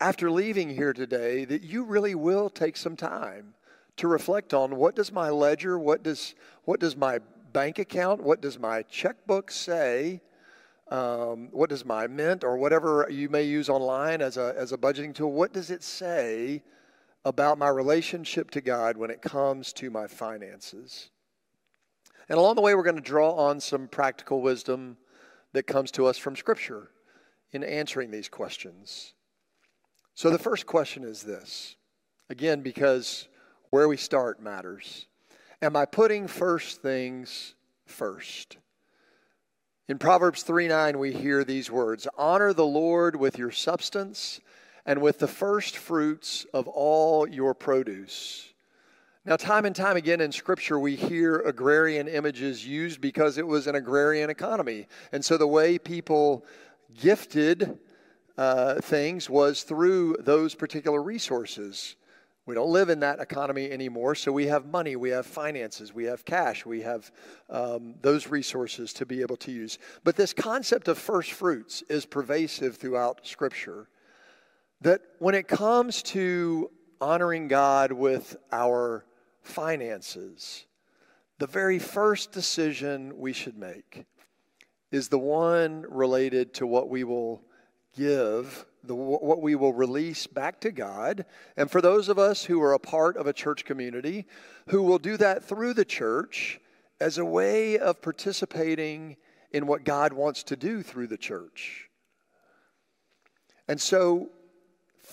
after 0.00 0.30
leaving 0.30 0.70
here 0.70 0.92
today 0.92 1.44
that 1.46 1.64
you 1.64 1.82
really 1.82 2.14
will 2.14 2.48
take 2.48 2.76
some 2.76 2.94
time 2.94 3.54
to 3.98 4.08
reflect 4.08 4.54
on 4.54 4.76
what 4.76 4.96
does 4.96 5.12
my 5.12 5.28
ledger, 5.30 5.78
what 5.78 6.02
does, 6.02 6.34
what 6.64 6.80
does 6.80 6.96
my 6.96 7.20
bank 7.52 7.78
account, 7.78 8.22
what 8.22 8.40
does 8.40 8.58
my 8.58 8.82
checkbook 8.82 9.50
say, 9.50 10.20
um, 10.90 11.48
what 11.52 11.68
does 11.68 11.84
my 11.84 12.06
mint 12.06 12.44
or 12.44 12.56
whatever 12.56 13.06
you 13.10 13.28
may 13.28 13.42
use 13.42 13.68
online 13.68 14.22
as 14.22 14.36
a, 14.36 14.54
as 14.56 14.72
a 14.72 14.78
budgeting 14.78 15.14
tool, 15.14 15.32
what 15.32 15.52
does 15.52 15.70
it 15.70 15.82
say 15.82 16.62
about 17.24 17.58
my 17.58 17.68
relationship 17.68 18.50
to 18.52 18.60
God 18.60 18.96
when 18.96 19.10
it 19.10 19.20
comes 19.20 19.72
to 19.74 19.90
my 19.90 20.06
finances? 20.06 21.10
And 22.28 22.38
along 22.38 22.56
the 22.56 22.62
way, 22.62 22.74
we're 22.74 22.82
going 22.82 22.96
to 22.96 23.02
draw 23.02 23.32
on 23.32 23.60
some 23.60 23.88
practical 23.88 24.40
wisdom 24.40 24.96
that 25.52 25.66
comes 25.66 25.90
to 25.92 26.06
us 26.06 26.18
from 26.18 26.36
Scripture 26.36 26.90
in 27.52 27.64
answering 27.64 28.10
these 28.10 28.28
questions. 28.28 29.14
So 30.14 30.30
the 30.30 30.38
first 30.38 30.66
question 30.66 31.04
is 31.04 31.22
this 31.22 31.76
again, 32.28 32.60
because 32.60 33.28
where 33.70 33.88
we 33.88 33.96
start 33.96 34.42
matters. 34.42 35.06
Am 35.60 35.76
I 35.76 35.84
putting 35.84 36.28
first 36.28 36.82
things 36.82 37.54
first? 37.86 38.56
In 39.88 39.98
Proverbs 39.98 40.42
3 40.42 40.68
9, 40.68 40.98
we 40.98 41.12
hear 41.12 41.44
these 41.44 41.70
words 41.70 42.06
Honor 42.16 42.52
the 42.52 42.66
Lord 42.66 43.16
with 43.16 43.38
your 43.38 43.50
substance 43.50 44.40
and 44.84 45.02
with 45.02 45.18
the 45.18 45.28
first 45.28 45.76
fruits 45.76 46.46
of 46.54 46.68
all 46.68 47.28
your 47.28 47.54
produce. 47.54 48.52
Now, 49.24 49.36
time 49.36 49.66
and 49.66 49.76
time 49.76 49.98
again 49.98 50.22
in 50.22 50.32
Scripture, 50.32 50.78
we 50.78 50.96
hear 50.96 51.40
agrarian 51.40 52.08
images 52.08 52.66
used 52.66 52.98
because 53.00 53.36
it 53.36 53.46
was 53.46 53.66
an 53.66 53.74
agrarian 53.74 54.30
economy. 54.30 54.86
And 55.12 55.22
so 55.22 55.36
the 55.36 55.46
way 55.46 55.78
people 55.78 56.46
gifted 56.98 57.78
uh, 58.38 58.76
things 58.80 59.28
was 59.28 59.64
through 59.64 60.16
those 60.20 60.54
particular 60.54 61.02
resources. 61.02 61.96
We 62.48 62.54
don't 62.54 62.72
live 62.72 62.88
in 62.88 63.00
that 63.00 63.20
economy 63.20 63.70
anymore, 63.70 64.14
so 64.14 64.32
we 64.32 64.46
have 64.46 64.64
money, 64.64 64.96
we 64.96 65.10
have 65.10 65.26
finances, 65.26 65.92
we 65.92 66.04
have 66.04 66.24
cash, 66.24 66.64
we 66.64 66.80
have 66.80 67.12
um, 67.50 67.96
those 68.00 68.28
resources 68.28 68.94
to 68.94 69.04
be 69.04 69.20
able 69.20 69.36
to 69.36 69.52
use. 69.52 69.78
But 70.02 70.16
this 70.16 70.32
concept 70.32 70.88
of 70.88 70.96
first 70.96 71.32
fruits 71.32 71.82
is 71.90 72.06
pervasive 72.06 72.78
throughout 72.78 73.26
Scripture. 73.26 73.90
That 74.80 75.02
when 75.18 75.34
it 75.34 75.46
comes 75.46 76.02
to 76.04 76.70
honoring 77.02 77.48
God 77.48 77.92
with 77.92 78.38
our 78.50 79.04
finances, 79.42 80.64
the 81.36 81.46
very 81.46 81.78
first 81.78 82.32
decision 82.32 83.18
we 83.18 83.34
should 83.34 83.58
make 83.58 84.06
is 84.90 85.10
the 85.10 85.18
one 85.18 85.84
related 85.86 86.54
to 86.54 86.66
what 86.66 86.88
we 86.88 87.04
will 87.04 87.42
give 87.98 88.64
the, 88.84 88.94
what 88.94 89.42
we 89.42 89.56
will 89.56 89.72
release 89.72 90.26
back 90.26 90.60
to 90.60 90.70
God. 90.70 91.26
And 91.56 91.70
for 91.70 91.80
those 91.80 92.08
of 92.08 92.18
us 92.18 92.44
who 92.44 92.62
are 92.62 92.72
a 92.72 92.78
part 92.78 93.16
of 93.16 93.26
a 93.26 93.32
church 93.32 93.64
community, 93.64 94.24
who 94.68 94.82
will 94.82 94.98
do 94.98 95.16
that 95.16 95.44
through 95.44 95.74
the 95.74 95.84
church 95.84 96.60
as 97.00 97.18
a 97.18 97.24
way 97.24 97.78
of 97.78 98.00
participating 98.00 99.16
in 99.50 99.66
what 99.66 99.84
God 99.84 100.12
wants 100.12 100.44
to 100.44 100.56
do 100.56 100.82
through 100.82 101.08
the 101.08 101.16
church. 101.16 101.88
And 103.66 103.80
so, 103.80 104.30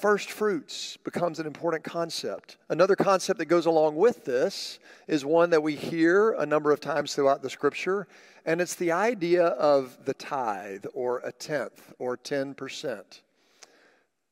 first 0.06 0.30
fruits 0.30 0.98
becomes 0.98 1.40
an 1.40 1.48
important 1.48 1.84
concept. 1.84 2.58
Another 2.70 2.96
concept 2.96 3.40
that 3.40 3.48
goes 3.48 3.66
along 3.66 3.96
with 3.96 4.24
this 4.24 4.78
is 5.08 5.26
one 5.26 5.50
that 5.50 5.64
we 5.64 5.74
hear 5.74 6.34
a 6.34 6.46
number 6.46 6.72
of 6.72 6.80
times 6.80 7.16
throughout 7.16 7.42
the 7.42 7.50
scripture, 7.50 8.08
and 8.46 8.62
it's 8.62 8.76
the 8.76 8.92
idea 8.92 9.48
of 9.48 9.98
the 10.06 10.14
tithe 10.14 10.86
or 10.94 11.22
a 11.24 11.32
tenth 11.32 11.92
or 11.98 12.18
10%. 12.18 13.22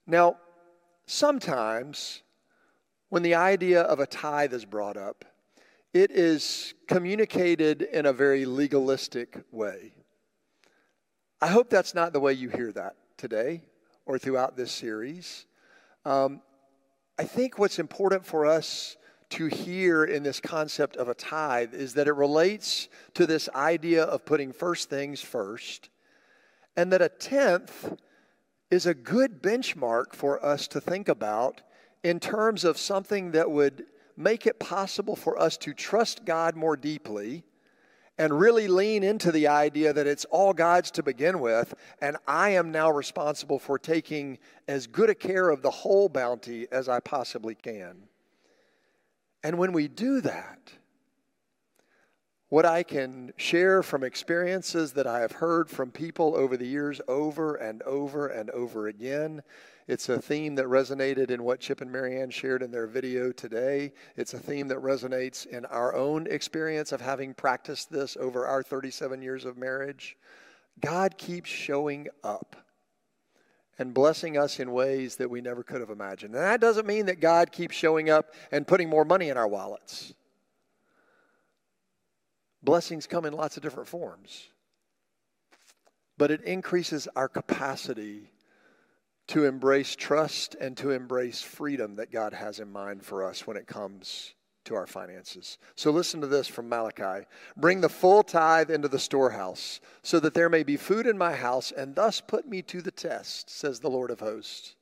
Now, 0.06 0.38
sometimes 1.08 2.22
when 3.10 3.24
the 3.24 3.34
idea 3.34 3.82
of 3.82 4.00
a 4.00 4.06
tithe 4.06 4.54
is 4.54 4.66
brought 4.66 4.96
up, 4.96 5.26
it 5.92 6.12
is 6.12 6.76
communicated 6.88 7.82
in 7.82 8.06
a 8.06 8.14
very 8.14 8.46
legalistic 8.46 9.40
way. 9.52 9.96
I 11.42 11.48
hope 11.48 11.72
that's 11.72 11.96
not 11.96 12.14
the 12.14 12.20
way 12.20 12.34
you 12.34 12.50
hear 12.50 12.72
that 12.74 12.96
today 13.18 13.64
or 14.06 14.20
throughout 14.20 14.56
this 14.56 14.72
series. 14.72 15.48
Um, 16.06 16.42
I 17.18 17.24
think 17.24 17.58
what's 17.58 17.80
important 17.80 18.26
for 18.26 18.46
us 18.46 18.98
to 19.30 19.48
hear 19.48 20.04
in 20.04 20.24
this 20.24 20.40
concept 20.40 20.96
of 20.98 21.08
a 21.08 21.14
tithe 21.14 21.74
is 21.74 21.94
that 21.94 22.08
it 22.08 22.14
relates 22.14 22.90
to 23.14 23.26
this 23.26 23.50
idea 23.56 24.04
of 24.04 24.26
putting 24.26 24.52
first 24.52 24.90
things 24.90 25.22
first, 25.22 25.90
and 26.76 26.92
that 26.92 27.02
a 27.02 27.10
tenth 27.10 27.94
is 28.70 28.86
a 28.86 28.94
good 28.94 29.42
benchmark 29.42 30.14
for 30.14 30.44
us 30.44 30.68
to 30.68 30.82
think 30.82 31.08
about 31.08 31.62
in 32.04 32.20
terms 32.20 32.64
of 32.64 32.78
something 32.78 33.32
that 33.32 33.50
would 33.50 33.86
make 34.18 34.46
it 34.46 34.60
possible 34.60 35.16
for 35.16 35.40
us 35.40 35.58
to 35.58 35.74
trust 35.74 36.26
God 36.26 36.56
more 36.56 36.76
deeply 36.76 37.44
and 38.18 38.40
really 38.40 38.68
lean 38.68 39.04
into 39.04 39.32
the 39.32 39.48
idea 39.48 39.92
that 39.94 40.08
it's 40.08 40.26
all 40.26 40.54
God's 40.54 40.92
to 40.92 41.04
begin 41.04 41.40
with, 41.40 41.74
and 42.00 42.18
I 42.28 42.50
am 42.50 42.72
now 42.72 42.92
responsible 42.92 43.60
for 43.60 43.80
taking 43.80 44.38
as 44.68 44.88
good 44.88 45.10
a 45.10 45.16
care 45.16 45.50
of 45.50 45.62
the 45.62 45.72
whole 45.72 46.10
bounty 46.10 46.68
as 46.72 46.88
I 46.88 47.00
possibly 47.00 47.56
can. 47.56 48.04
And 49.44 49.58
when 49.58 49.74
we 49.74 49.88
do 49.88 50.22
that, 50.22 50.74
what 52.54 52.66
I 52.68 52.84
can 52.84 53.34
share 53.36 53.82
from 53.82 54.04
experiences 54.04 54.92
that 54.94 55.08
I 55.08 55.22
have 55.22 55.32
heard 55.32 55.72
from 55.72 55.90
people 55.90 56.36
over 56.36 56.56
the 56.56 56.68
years 56.68 57.02
over 57.08 57.56
and 57.56 57.82
over 57.82 58.28
and 58.28 58.52
over 58.52 58.88
again. 58.88 59.42
It's 59.88 60.08
a 60.08 60.22
theme 60.22 60.56
that 60.56 60.66
resonated 60.66 61.30
in 61.30 61.44
what 61.44 61.60
Chip 61.60 61.82
and 61.82 61.92
Marianne 61.92 62.30
shared 62.30 62.64
in 62.64 62.72
their 62.72 62.88
video 62.88 63.32
today. 63.32 63.92
It's 64.16 64.34
a 64.34 64.40
theme 64.40 64.70
that 64.70 64.78
resonates 64.78 65.46
in 65.46 65.66
our 65.66 65.94
own 65.94 66.28
experience 66.28 66.92
of 66.92 67.02
having 67.02 67.34
practiced 67.34 67.92
this 67.92 68.16
over 68.18 68.48
our 68.48 68.64
37 68.64 69.22
years 69.22 69.44
of 69.44 69.58
marriage. 69.58 70.18
God 70.80 71.18
keeps 71.18 71.50
showing 71.50 72.08
up 72.24 72.56
and 73.78 73.94
blessing 73.94 74.38
us 74.38 74.60
in 74.60 74.72
ways 74.72 75.18
that 75.18 75.30
we 75.30 75.42
never 75.42 75.64
could 75.64 75.82
have 75.82 75.90
imagined. 75.90 76.36
And 76.36 76.44
that 76.44 76.62
doesn't 76.62 76.88
mean 76.88 77.08
that 77.08 77.20
God 77.20 77.52
keeps 77.52 77.76
showing 77.76 78.10
up 78.10 78.34
and 78.52 78.68
putting 78.68 78.90
more 78.90 79.04
money 79.04 79.30
in 79.30 79.38
our 79.38 79.48
wallets. 79.48 80.14
Blessings 82.62 83.08
come 83.08 83.26
in 83.26 83.34
lots 83.34 83.58
of 83.58 83.64
different 83.64 83.90
forms, 83.90 84.48
but 86.18 86.32
it 86.32 86.42
increases 86.42 87.10
our 87.16 87.28
capacity 87.28 88.30
to 89.28 89.46
embrace 89.46 89.96
trust 89.96 90.56
and 90.60 90.76
to 90.78 90.92
embrace 90.92 91.42
freedom 91.42 91.96
that 91.96 92.12
God 92.12 92.34
has 92.34 92.60
in 92.60 92.72
mind 92.72 93.06
for 93.06 93.24
us 93.24 93.48
when 93.48 93.58
it 93.58 93.68
comes 93.68 94.34
to 94.66 94.76
our 94.76 94.88
finances. 94.88 95.58
So 95.76 95.92
listen 95.92 96.22
to 96.22 96.28
this 96.28 96.48
from 96.48 96.70
Malachi 96.70 97.26
Bring 97.58 97.82
the 97.82 97.90
full 97.90 98.24
tithe 98.24 98.72
into 98.72 98.88
the 98.88 99.00
storehouse, 99.00 99.82
so 100.02 100.20
that 100.20 100.34
there 100.34 100.50
may 100.50 100.64
be 100.64 100.78
food 100.78 101.08
in 101.08 101.18
my 101.18 101.34
house, 101.34 101.72
and 101.72 101.96
thus 101.96 102.22
put 102.22 102.48
me 102.48 102.62
to 102.64 102.82
the 102.82 102.92
test, 102.92 103.50
says 103.50 103.80
the 103.80 103.90
Lord 103.90 104.12
of 104.12 104.20
hosts. 104.20 104.76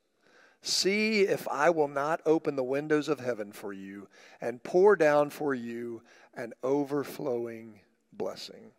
See 0.64 1.22
if 1.22 1.48
I 1.48 1.72
will 1.72 1.88
not 1.88 2.22
open 2.26 2.56
the 2.56 2.64
windows 2.64 3.10
of 3.10 3.20
heaven 3.20 3.52
for 3.52 3.74
you 3.74 4.08
and 4.40 4.62
pour 4.62 4.96
down 4.96 5.32
for 5.32 5.56
you 5.56 6.04
an 6.36 6.54
overflowing 6.62 7.80
blessing. 8.14 8.72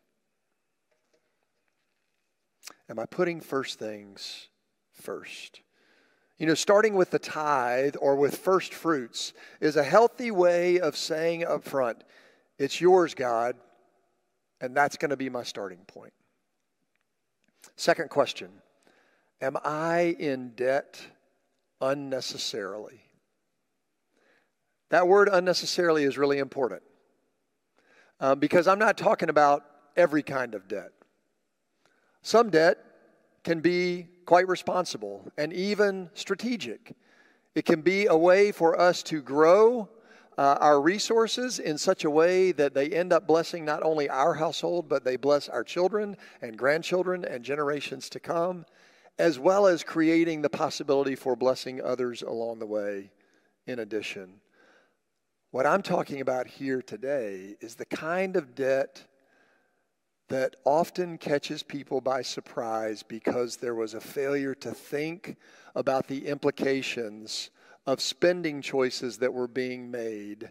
Am 2.88 3.00
I 3.00 3.06
putting 3.06 3.40
first 3.40 3.80
things 3.80 4.48
first? 4.92 5.60
You 6.38 6.46
know, 6.46 6.54
starting 6.54 6.94
with 6.94 7.10
the 7.10 7.18
tithe 7.18 7.96
or 8.00 8.16
with 8.16 8.36
first 8.38 8.74
fruits 8.74 9.32
is 9.60 9.76
a 9.76 9.84
healthy 9.84 10.30
way 10.30 10.80
of 10.80 10.96
saying 10.96 11.44
up 11.44 11.64
front, 11.64 12.02
It's 12.58 12.80
yours, 12.80 13.14
God, 13.14 13.56
and 14.60 14.76
that's 14.76 14.96
going 14.96 15.10
to 15.10 15.16
be 15.16 15.28
my 15.28 15.42
starting 15.42 15.84
point. 15.86 16.12
Second 17.76 18.10
question 18.10 18.50
Am 19.40 19.56
I 19.64 20.16
in 20.18 20.50
debt 20.50 21.00
unnecessarily? 21.80 23.00
That 24.90 25.08
word 25.08 25.28
unnecessarily 25.32 26.04
is 26.04 26.18
really 26.18 26.38
important 26.38 26.82
um, 28.20 28.38
because 28.38 28.68
I'm 28.68 28.78
not 28.78 28.98
talking 28.98 29.30
about 29.30 29.64
every 29.96 30.22
kind 30.22 30.54
of 30.54 30.68
debt. 30.68 30.92
Some 32.22 32.50
debt 32.50 32.78
can 33.42 33.60
be 33.60 34.06
quite 34.24 34.48
responsible 34.48 35.30
and 35.36 35.52
even 35.52 36.10
strategic. 36.14 36.94
It 37.54 37.64
can 37.64 37.82
be 37.82 38.06
a 38.06 38.16
way 38.16 38.52
for 38.52 38.78
us 38.80 39.02
to 39.04 39.20
grow 39.20 39.88
uh, 40.38 40.56
our 40.60 40.80
resources 40.80 41.58
in 41.58 41.76
such 41.76 42.04
a 42.04 42.10
way 42.10 42.52
that 42.52 42.74
they 42.74 42.88
end 42.88 43.12
up 43.12 43.26
blessing 43.26 43.64
not 43.64 43.82
only 43.82 44.08
our 44.08 44.34
household, 44.34 44.88
but 44.88 45.04
they 45.04 45.16
bless 45.16 45.48
our 45.48 45.62
children 45.62 46.16
and 46.40 46.56
grandchildren 46.56 47.24
and 47.24 47.44
generations 47.44 48.08
to 48.08 48.20
come, 48.20 48.64
as 49.18 49.38
well 49.38 49.66
as 49.66 49.84
creating 49.84 50.40
the 50.40 50.48
possibility 50.48 51.14
for 51.14 51.36
blessing 51.36 51.82
others 51.82 52.22
along 52.22 52.58
the 52.58 52.66
way 52.66 53.10
in 53.66 53.80
addition. 53.80 54.40
What 55.50 55.66
I'm 55.66 55.82
talking 55.82 56.22
about 56.22 56.46
here 56.46 56.80
today 56.80 57.56
is 57.60 57.74
the 57.74 57.84
kind 57.84 58.36
of 58.36 58.54
debt 58.54 59.04
that 60.28 60.56
often 60.64 61.18
catches 61.18 61.62
people 61.62 62.00
by 62.00 62.22
surprise 62.22 63.02
because 63.02 63.56
there 63.56 63.74
was 63.74 63.94
a 63.94 64.00
failure 64.00 64.54
to 64.54 64.70
think 64.72 65.36
about 65.74 66.06
the 66.08 66.26
implications 66.26 67.50
of 67.86 68.00
spending 68.00 68.62
choices 68.62 69.18
that 69.18 69.34
were 69.34 69.48
being 69.48 69.90
made 69.90 70.50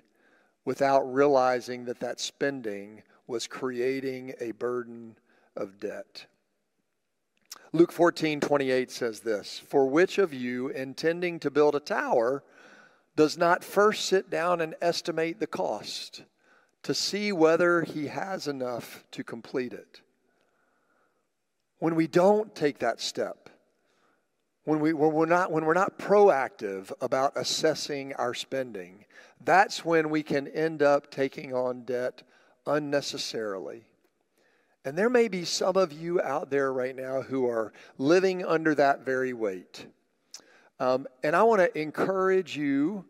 without 0.66 1.02
realizing 1.02 1.86
that 1.86 2.00
that 2.00 2.20
spending 2.20 3.02
was 3.28 3.48
creating 3.48 4.34
a 4.40 4.52
burden 4.52 5.16
of 5.56 5.80
debt. 5.80 6.26
Luke 7.74 7.92
14, 7.92 8.42
28 8.42 8.92
says 8.92 9.22
this 9.22 9.62
For 9.68 9.88
which 9.88 10.18
of 10.18 10.34
you, 10.34 10.70
intending 10.70 11.40
to 11.40 11.50
build 11.50 11.76
a 11.76 11.80
tower, 11.80 12.44
does 13.16 13.38
not 13.38 13.64
first 13.64 14.06
sit 14.06 14.30
down 14.30 14.62
and 14.62 14.76
estimate 14.82 15.40
the 15.40 15.48
cost 15.48 16.24
to 16.84 16.94
see 16.94 17.32
whether 17.32 17.84
he 17.84 18.08
has 18.08 18.48
enough 18.48 19.04
to 19.12 19.24
complete 19.24 19.74
it. 19.74 20.02
When 21.80 21.96
we 21.96 22.08
don't 22.08 22.54
take 22.56 22.80
that 22.80 23.02
step, 23.02 23.50
when, 24.64 24.80
we, 24.80 24.94
when, 24.94 25.12
we're 25.12 25.26
not, 25.26 25.52
when 25.52 25.66
we're 25.66 25.74
not 25.74 25.98
proactive 25.98 26.92
about 27.02 27.34
assessing 27.36 28.14
our 28.14 28.34
spending, 28.34 29.06
that's 29.44 29.84
when 29.84 30.10
we 30.10 30.22
can 30.22 30.48
end 30.48 30.84
up 30.84 31.10
taking 31.10 31.54
on 31.54 31.84
debt 31.84 32.22
unnecessarily. 32.68 33.84
And 34.86 34.98
there 34.98 35.10
may 35.10 35.28
be 35.28 35.46
some 35.46 35.78
of 35.78 35.92
you 35.92 36.22
out 36.22 36.50
there 36.50 36.74
right 36.74 36.96
now 36.96 37.22
who 37.22 37.48
are 37.48 37.74
living 37.98 38.44
under 38.46 38.74
that 38.76 39.06
very 39.06 39.34
weight. 39.34 39.86
Um, 40.80 41.08
and 41.24 41.36
I 41.36 41.44
want 41.44 41.62
to 41.62 41.80
encourage 41.80 42.58
you 42.58 43.06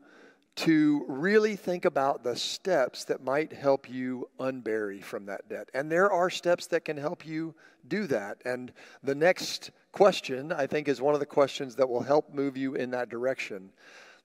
to 0.56 1.06
really 1.08 1.56
think 1.56 1.86
about 1.86 2.24
the 2.24 2.36
steps 2.36 3.06
that 3.06 3.24
might 3.24 3.54
help 3.54 3.90
you 3.90 4.28
unbury 4.40 5.02
from 5.02 5.26
that 5.26 5.48
debt. 5.50 5.70
And 5.74 5.92
there 5.92 6.12
are 6.12 6.30
steps 6.30 6.68
that 6.68 6.86
can 6.86 6.98
help 6.98 7.26
you 7.26 7.56
do 7.88 8.06
that. 8.08 8.42
And 8.46 8.72
the 9.02 9.16
next 9.16 9.72
question, 9.92 10.52
I 10.52 10.68
think, 10.68 10.88
is 10.88 11.02
one 11.02 11.14
of 11.14 11.20
the 11.20 11.26
questions 11.26 11.76
that 11.76 11.90
will 11.90 12.02
help 12.02 12.34
move 12.34 12.58
you 12.58 12.76
in 12.76 12.92
that 12.92 13.10
direction. 13.10 13.70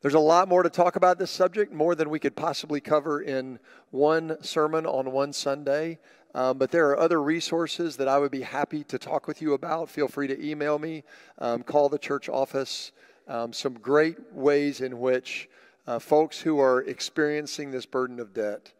There's 0.02 0.14
a 0.14 0.20
lot 0.20 0.48
more 0.48 0.62
to 0.62 0.68
talk 0.68 0.96
about 0.96 1.18
this 1.18 1.30
subject, 1.30 1.72
more 1.72 1.94
than 1.94 2.10
we 2.10 2.18
could 2.18 2.36
possibly 2.36 2.80
cover 2.80 3.22
in 3.22 3.58
one 3.90 4.36
sermon 4.42 4.84
on 4.84 5.12
one 5.12 5.32
Sunday. 5.32 5.98
Um, 6.34 6.58
but 6.58 6.70
there 6.70 6.90
are 6.90 6.98
other 6.98 7.22
resources 7.22 7.96
that 7.96 8.08
I 8.08 8.18
would 8.18 8.30
be 8.30 8.42
happy 8.42 8.84
to 8.84 8.98
talk 8.98 9.26
with 9.26 9.40
you 9.40 9.54
about. 9.54 9.88
Feel 9.88 10.06
free 10.06 10.26
to 10.26 10.46
email 10.46 10.78
me, 10.78 11.02
um, 11.38 11.62
call 11.62 11.88
the 11.88 11.98
church 11.98 12.28
office 12.28 12.92
um, 13.26 13.52
some 13.52 13.74
great 13.74 14.18
ways 14.32 14.80
in 14.80 15.00
which 15.00 15.48
uh, 15.86 15.98
folks 15.98 16.40
who 16.40 16.58
are 16.58 16.82
experiencing 16.82 17.70
this 17.70 17.86
burden 17.86 18.18
of 18.18 18.34
debt 18.34 18.72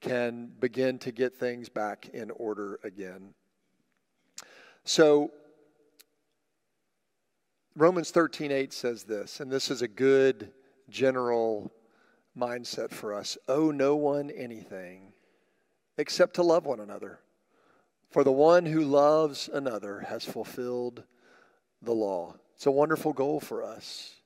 can 0.00 0.50
begin 0.60 0.98
to 0.98 1.12
get 1.12 1.34
things 1.34 1.68
back 1.68 2.08
in 2.12 2.30
order 2.32 2.78
again. 2.84 3.34
So, 4.84 5.30
Romans 7.76 8.10
13:8 8.10 8.72
says 8.72 9.04
this, 9.04 9.40
and 9.40 9.50
this 9.50 9.70
is 9.70 9.82
a 9.82 9.88
good 9.88 10.52
general 10.88 11.72
mindset 12.36 12.90
for 12.90 13.14
us. 13.14 13.38
Owe 13.48 13.70
no 13.70 13.96
one 13.96 14.30
anything 14.30 15.12
except 15.98 16.34
to 16.34 16.42
love 16.42 16.66
one 16.66 16.80
another. 16.80 17.20
For 18.10 18.24
the 18.24 18.32
one 18.32 18.66
who 18.66 18.82
loves 18.82 19.48
another 19.52 20.00
has 20.00 20.24
fulfilled 20.24 21.04
the 21.80 21.94
law. 21.94 22.36
It's 22.56 22.66
a 22.66 22.70
wonderful 22.70 23.12
goal 23.12 23.38
for 23.38 23.62
us 23.62 24.19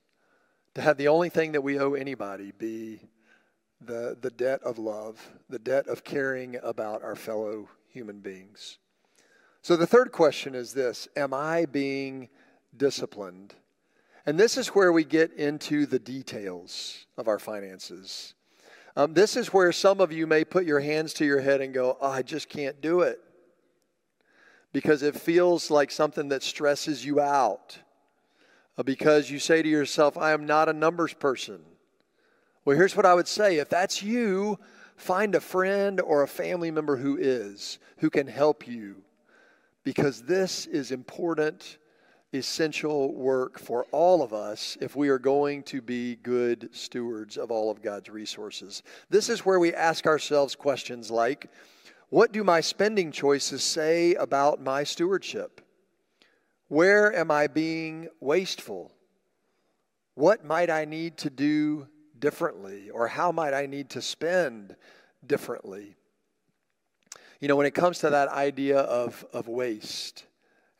to 0.75 0.81
have 0.81 0.97
the 0.97 1.07
only 1.07 1.29
thing 1.29 1.53
that 1.53 1.61
we 1.61 1.79
owe 1.79 1.93
anybody 1.93 2.51
be 2.57 2.99
the, 3.81 4.17
the 4.21 4.29
debt 4.29 4.61
of 4.63 4.77
love, 4.77 5.19
the 5.49 5.59
debt 5.59 5.87
of 5.87 6.03
caring 6.03 6.57
about 6.63 7.03
our 7.03 7.15
fellow 7.15 7.69
human 7.87 8.19
beings. 8.19 8.77
So 9.61 9.75
the 9.75 9.87
third 9.87 10.11
question 10.11 10.53
is 10.53 10.73
this 10.73 11.07
Am 11.15 11.33
I 11.33 11.65
being 11.65 12.29
disciplined? 12.75 13.55
And 14.27 14.39
this 14.39 14.57
is 14.57 14.69
where 14.69 14.91
we 14.91 15.03
get 15.03 15.33
into 15.33 15.85
the 15.85 15.99
details 15.99 17.05
of 17.17 17.27
our 17.27 17.39
finances. 17.39 18.33
Um, 18.95 19.13
this 19.13 19.37
is 19.37 19.53
where 19.53 19.71
some 19.71 19.99
of 19.99 20.11
you 20.11 20.25
may 20.25 20.43
put 20.43 20.65
your 20.65 20.79
hands 20.79 21.13
to 21.15 21.25
your 21.25 21.41
head 21.41 21.61
and 21.61 21.73
go, 21.73 21.97
oh, 22.01 22.09
I 22.09 22.21
just 22.21 22.49
can't 22.49 22.81
do 22.81 23.01
it 23.01 23.19
because 24.73 25.03
it 25.03 25.15
feels 25.15 25.69
like 25.69 25.91
something 25.91 26.29
that 26.29 26.43
stresses 26.43 27.05
you 27.05 27.19
out. 27.19 27.77
Uh, 28.77 28.83
because 28.83 29.29
you 29.29 29.39
say 29.39 29.61
to 29.61 29.69
yourself, 29.69 30.17
I 30.17 30.31
am 30.31 30.45
not 30.45 30.69
a 30.69 30.73
numbers 30.73 31.13
person. 31.13 31.61
Well, 32.65 32.75
here's 32.75 32.95
what 32.95 33.05
I 33.05 33.13
would 33.13 33.27
say 33.27 33.57
if 33.57 33.69
that's 33.69 34.03
you, 34.03 34.59
find 34.97 35.35
a 35.35 35.41
friend 35.41 36.01
or 36.01 36.23
a 36.23 36.27
family 36.27 36.71
member 36.71 36.97
who 36.97 37.17
is, 37.17 37.79
who 37.97 38.09
can 38.09 38.27
help 38.27 38.67
you. 38.67 38.97
Because 39.83 40.23
this 40.23 40.65
is 40.65 40.91
important, 40.91 41.77
essential 42.33 43.13
work 43.13 43.59
for 43.59 43.85
all 43.91 44.23
of 44.23 44.33
us 44.33 44.77
if 44.81 44.95
we 44.95 45.09
are 45.09 45.19
going 45.19 45.63
to 45.63 45.81
be 45.81 46.15
good 46.17 46.69
stewards 46.71 47.37
of 47.37 47.51
all 47.51 47.69
of 47.69 47.81
God's 47.81 48.09
resources. 48.09 48.83
This 49.09 49.29
is 49.29 49.45
where 49.45 49.59
we 49.59 49.73
ask 49.73 50.07
ourselves 50.07 50.55
questions 50.55 51.11
like 51.11 51.49
What 52.09 52.31
do 52.31 52.43
my 52.43 52.61
spending 52.61 53.11
choices 53.11 53.63
say 53.63 54.15
about 54.15 54.61
my 54.61 54.83
stewardship? 54.83 55.61
Where 56.67 57.15
am 57.15 57.29
I 57.29 57.47
being 57.47 58.09
wasteful? 58.19 58.91
What 60.15 60.43
might 60.43 60.69
I 60.69 60.85
need 60.85 61.17
to 61.17 61.29
do 61.29 61.87
differently? 62.17 62.89
Or 62.89 63.07
how 63.07 63.31
might 63.31 63.53
I 63.53 63.67
need 63.67 63.89
to 63.91 64.01
spend 64.01 64.75
differently? 65.25 65.95
You 67.39 67.47
know, 67.47 67.55
when 67.55 67.67
it 67.67 67.75
comes 67.75 67.99
to 67.99 68.09
that 68.09 68.29
idea 68.29 68.79
of, 68.79 69.25
of 69.33 69.47
waste 69.47 70.25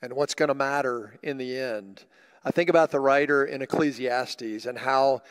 and 0.02 0.14
what's 0.14 0.34
going 0.34 0.48
to 0.48 0.56
matter 0.56 1.20
in 1.22 1.38
the 1.38 1.58
end, 1.58 2.06
I 2.44 2.52
think 2.52 2.70
about 2.70 2.92
the 2.92 3.00
writer 3.00 3.46
in 3.46 3.62
Ecclesiastes 3.62 4.66
and 4.66 4.78
how 4.78 5.22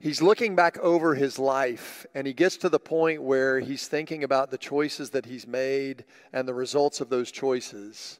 he's 0.00 0.20
looking 0.20 0.56
back 0.56 0.78
over 0.78 1.14
his 1.14 1.38
life 1.38 2.04
and 2.14 2.26
he 2.26 2.32
gets 2.32 2.56
to 2.58 2.68
the 2.68 2.78
point 2.78 3.22
where 3.22 3.60
he's 3.60 3.88
thinking 3.88 4.24
about 4.24 4.50
the 4.50 4.58
choices 4.58 5.10
that 5.10 5.24
he's 5.24 5.46
made 5.46 6.04
and 6.32 6.46
the 6.46 6.54
results 6.54 7.00
of 7.00 7.08
those 7.08 7.30
choices. 7.30 8.18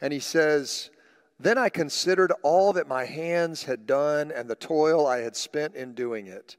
And 0.00 0.12
he 0.12 0.20
says, 0.20 0.90
Then 1.38 1.58
I 1.58 1.68
considered 1.68 2.32
all 2.42 2.72
that 2.74 2.86
my 2.86 3.04
hands 3.04 3.64
had 3.64 3.86
done 3.86 4.30
and 4.30 4.48
the 4.48 4.54
toil 4.54 5.06
I 5.06 5.18
had 5.18 5.36
spent 5.36 5.74
in 5.74 5.94
doing 5.94 6.26
it. 6.26 6.56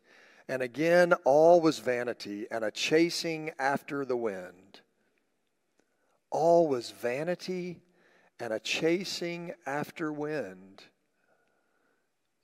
And 0.48 0.62
again, 0.62 1.14
all 1.24 1.62
was 1.62 1.80
vanity 1.80 2.46
and 2.52 2.64
a 2.64 2.72
chasing 2.72 3.52
after 3.58 4.06
the 4.06 4.18
wind. 4.18 4.82
All 6.30 6.68
was 6.68 6.92
vanity 6.92 7.82
and 8.40 8.52
a 8.52 8.60
chasing 8.60 9.54
after 9.66 10.12
wind. 10.12 10.84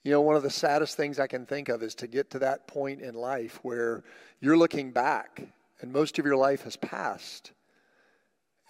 You 0.03 0.11
know, 0.11 0.21
one 0.21 0.35
of 0.35 0.43
the 0.43 0.49
saddest 0.49 0.97
things 0.97 1.19
I 1.19 1.27
can 1.27 1.45
think 1.45 1.69
of 1.69 1.83
is 1.83 1.93
to 1.95 2.07
get 2.07 2.31
to 2.31 2.39
that 2.39 2.65
point 2.67 3.01
in 3.01 3.13
life 3.13 3.59
where 3.61 4.03
you're 4.39 4.57
looking 4.57 4.91
back 4.91 5.41
and 5.81 5.91
most 5.91 6.17
of 6.17 6.25
your 6.25 6.37
life 6.37 6.63
has 6.63 6.75
passed 6.75 7.51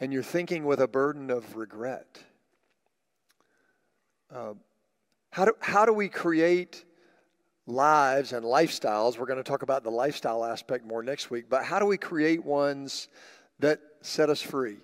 and 0.01 0.11
you're 0.11 0.23
thinking 0.23 0.65
with 0.65 0.81
a 0.81 0.87
burden 0.87 1.29
of 1.29 1.55
regret. 1.55 2.23
Uh, 4.33 4.53
how, 5.31 5.43
do, 5.43 5.53
how 5.59 5.85
do 5.85 5.91
we 5.91 6.07
create 6.07 6.85
lives 7.67 8.31
and 8.31 8.45
lifestyles? 8.45 9.17
We're 9.17 9.25
going 9.25 9.43
to 9.43 9.43
talk 9.43 9.61
about 9.61 9.83
the 9.83 9.91
lifestyle 9.91 10.45
aspect 10.45 10.85
more 10.85 11.03
next 11.03 11.29
week, 11.29 11.45
but 11.49 11.65
how 11.65 11.79
do 11.79 11.85
we 11.85 11.97
create 11.97 12.45
ones 12.45 13.09
that 13.59 13.81
set 14.01 14.29
us 14.29 14.41
free 14.41 14.77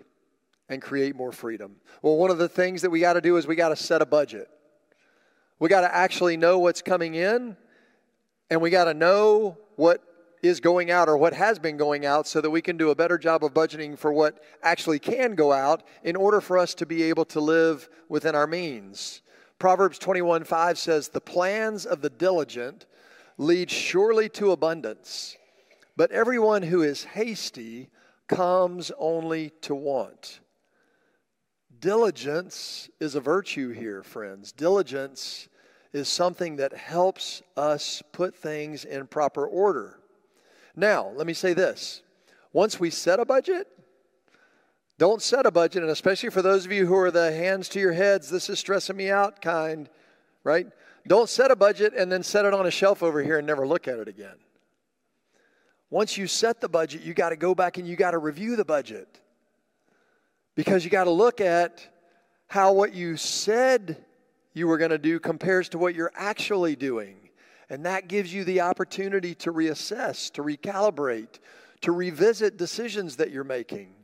and 0.67 0.81
create 0.81 1.15
more 1.15 1.31
freedom? 1.31 1.77
Well, 2.01 2.17
one 2.17 2.29
of 2.29 2.39
the 2.39 2.49
things 2.49 2.81
that 2.81 2.89
we 2.89 2.99
got 2.99 3.13
to 3.13 3.21
do 3.21 3.37
is 3.37 3.47
we 3.47 3.55
got 3.55 3.69
to 3.69 3.77
set 3.77 4.01
a 4.01 4.05
budget. 4.05 4.49
We 5.59 5.69
got 5.69 5.81
to 5.81 5.95
actually 5.95 6.35
know 6.35 6.59
what's 6.59 6.81
coming 6.81 7.15
in, 7.15 7.55
and 8.49 8.61
we 8.61 8.69
got 8.69 8.85
to 8.85 8.93
know 8.93 9.57
what 9.77 10.03
is 10.43 10.59
going 10.59 10.91
out 10.91 11.07
or 11.07 11.17
what 11.17 11.33
has 11.33 11.57
been 11.57 11.77
going 11.77 12.05
out 12.05 12.27
so 12.27 12.41
that 12.41 12.49
we 12.49 12.61
can 12.61 12.75
do 12.75 12.89
a 12.89 12.95
better 12.95 13.17
job 13.17 13.45
of 13.45 13.53
budgeting 13.53 13.97
for 13.97 14.11
what 14.11 14.43
actually 14.61 14.99
can 14.99 15.35
go 15.35 15.53
out 15.53 15.83
in 16.03 16.17
order 16.17 16.41
for 16.41 16.57
us 16.57 16.75
to 16.75 16.85
be 16.85 17.03
able 17.03 17.25
to 17.25 17.39
live 17.39 17.89
within 18.09 18.35
our 18.35 18.45
means. 18.45 19.21
Proverbs 19.59 19.97
21 19.97 20.43
5 20.43 20.77
says, 20.77 21.09
The 21.09 21.21
plans 21.21 21.85
of 21.85 22.01
the 22.01 22.09
diligent 22.09 22.85
lead 23.37 23.71
surely 23.71 24.29
to 24.29 24.51
abundance, 24.51 25.37
but 25.95 26.11
everyone 26.11 26.63
who 26.63 26.81
is 26.81 27.03
hasty 27.03 27.89
comes 28.27 28.91
only 28.97 29.51
to 29.61 29.73
want. 29.73 30.41
Diligence 31.79 32.89
is 32.99 33.15
a 33.15 33.21
virtue 33.21 33.71
here, 33.71 34.03
friends. 34.03 34.51
Diligence 34.51 35.47
is 35.93 36.09
something 36.09 36.57
that 36.57 36.73
helps 36.73 37.41
us 37.55 38.03
put 38.11 38.35
things 38.35 38.83
in 38.85 39.07
proper 39.07 39.45
order. 39.45 39.99
Now, 40.75 41.11
let 41.15 41.27
me 41.27 41.33
say 41.33 41.53
this 41.53 42.01
once 42.53 42.79
we 42.79 42.89
set 42.89 43.19
a 43.19 43.25
budget, 43.25 43.67
don't 44.99 45.21
set 45.21 45.45
a 45.45 45.51
budget, 45.51 45.83
and 45.83 45.91
especially 45.91 46.29
for 46.29 46.41
those 46.41 46.65
of 46.65 46.71
you 46.71 46.87
who 46.87 46.95
are 46.95 47.11
the 47.11 47.31
hands 47.31 47.69
to 47.69 47.79
your 47.79 47.93
heads, 47.93 48.29
this 48.29 48.49
is 48.49 48.57
stressing 48.57 48.97
me 48.97 49.11
out 49.11 49.41
kind, 49.41 49.89
right? 50.43 50.67
Don't 51.07 51.29
set 51.29 51.51
a 51.51 51.55
budget 51.55 51.93
and 51.95 52.11
then 52.11 52.23
set 52.23 52.45
it 52.45 52.53
on 52.53 52.65
a 52.65 52.71
shelf 52.71 53.03
over 53.03 53.21
here 53.21 53.37
and 53.37 53.45
never 53.45 53.67
look 53.67 53.87
at 53.87 53.99
it 53.99 54.07
again. 54.07 54.35
Once 55.89 56.17
you 56.17 56.25
set 56.25 56.59
the 56.59 56.67
budget, 56.67 57.03
you 57.03 57.13
got 57.13 57.29
to 57.29 57.35
go 57.35 57.53
back 57.53 57.77
and 57.77 57.87
you 57.87 57.95
got 57.95 58.11
to 58.11 58.17
review 58.17 58.55
the 58.55 58.65
budget. 58.65 59.21
Because 60.55 60.83
you 60.83 60.89
got 60.89 61.03
to 61.03 61.11
look 61.11 61.39
at 61.39 61.87
how 62.47 62.73
what 62.73 62.93
you 62.93 63.15
said 63.17 64.03
you 64.53 64.67
were 64.67 64.79
going 64.79 64.91
to 64.91 64.97
do 64.97 65.19
compares 65.19 65.69
to 65.69 65.77
what 65.77 65.93
you're 65.93 66.11
actually 66.15 66.75
doing. 66.75 67.15
And 67.69 67.85
that 67.85 68.07
gives 68.07 68.33
you 68.33 68.43
the 68.43 68.61
opportunity 68.61 69.35
to 69.35 69.53
reassess, 69.53 70.31
to 70.33 70.41
recalibrate, 70.41 71.39
to 71.81 71.91
revisit 71.91 72.57
decisions 72.57 73.17
that 73.17 73.29
you're 73.29 73.43
making 73.43 73.96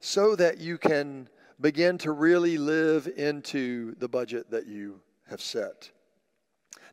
so 0.00 0.36
that 0.36 0.58
you 0.58 0.78
can 0.78 1.28
begin 1.60 1.98
to 1.98 2.12
really 2.12 2.56
live 2.58 3.08
into 3.16 3.94
the 3.96 4.08
budget 4.08 4.50
that 4.50 4.66
you 4.66 5.00
have 5.28 5.40
set. 5.40 5.90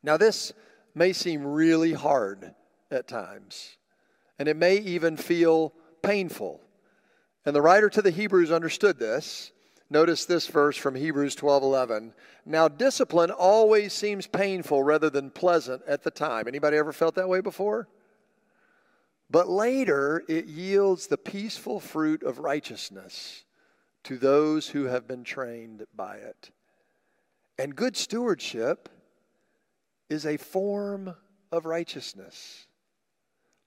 Now, 0.02 0.18
this 0.18 0.54
may 0.94 1.14
seem 1.14 1.46
really 1.46 1.94
hard 1.94 2.54
at 2.92 3.08
times, 3.08 3.78
and 4.40 4.48
it 4.48 4.58
may 4.58 4.78
even 4.78 5.18
feel 5.18 5.74
painful. 6.02 6.62
And 7.46 7.56
the 7.56 7.62
writer 7.62 7.90
to 7.90 8.02
the 8.02 8.12
Hebrews 8.12 8.52
understood 8.52 8.98
this. 8.98 9.52
Notice 9.90 10.26
this 10.26 10.48
verse 10.48 10.78
from 10.78 10.96
Hebrews 10.96 11.36
12:11. 11.36 12.14
Now 12.44 12.68
discipline 12.68 13.30
always 13.30 13.94
seems 13.94 14.26
painful 14.26 14.84
rather 14.84 15.12
than 15.12 15.30
pleasant 15.30 15.84
at 15.88 16.02
the 16.02 16.12
time. 16.12 16.48
Anybody 16.48 16.78
ever 16.78 16.92
felt 16.92 17.16
that 17.16 17.30
way 17.30 17.40
before? 17.40 17.88
But 19.30 19.50
later 19.50 20.24
it 20.28 20.46
yields 20.46 21.08
the 21.08 21.18
peaceful 21.18 21.80
fruit 21.80 22.24
of 22.24 22.40
righteousness 22.40 23.44
to 24.04 24.18
those 24.18 24.68
who 24.70 24.86
have 24.86 25.08
been 25.08 25.24
trained 25.24 25.86
by 25.96 26.18
it. 26.18 26.52
And 27.58 27.76
good 27.76 27.98
stewardship 27.98 28.90
is 30.10 30.26
a 30.26 30.38
form 30.38 31.16
of 31.52 31.66
righteousness. 31.66 32.68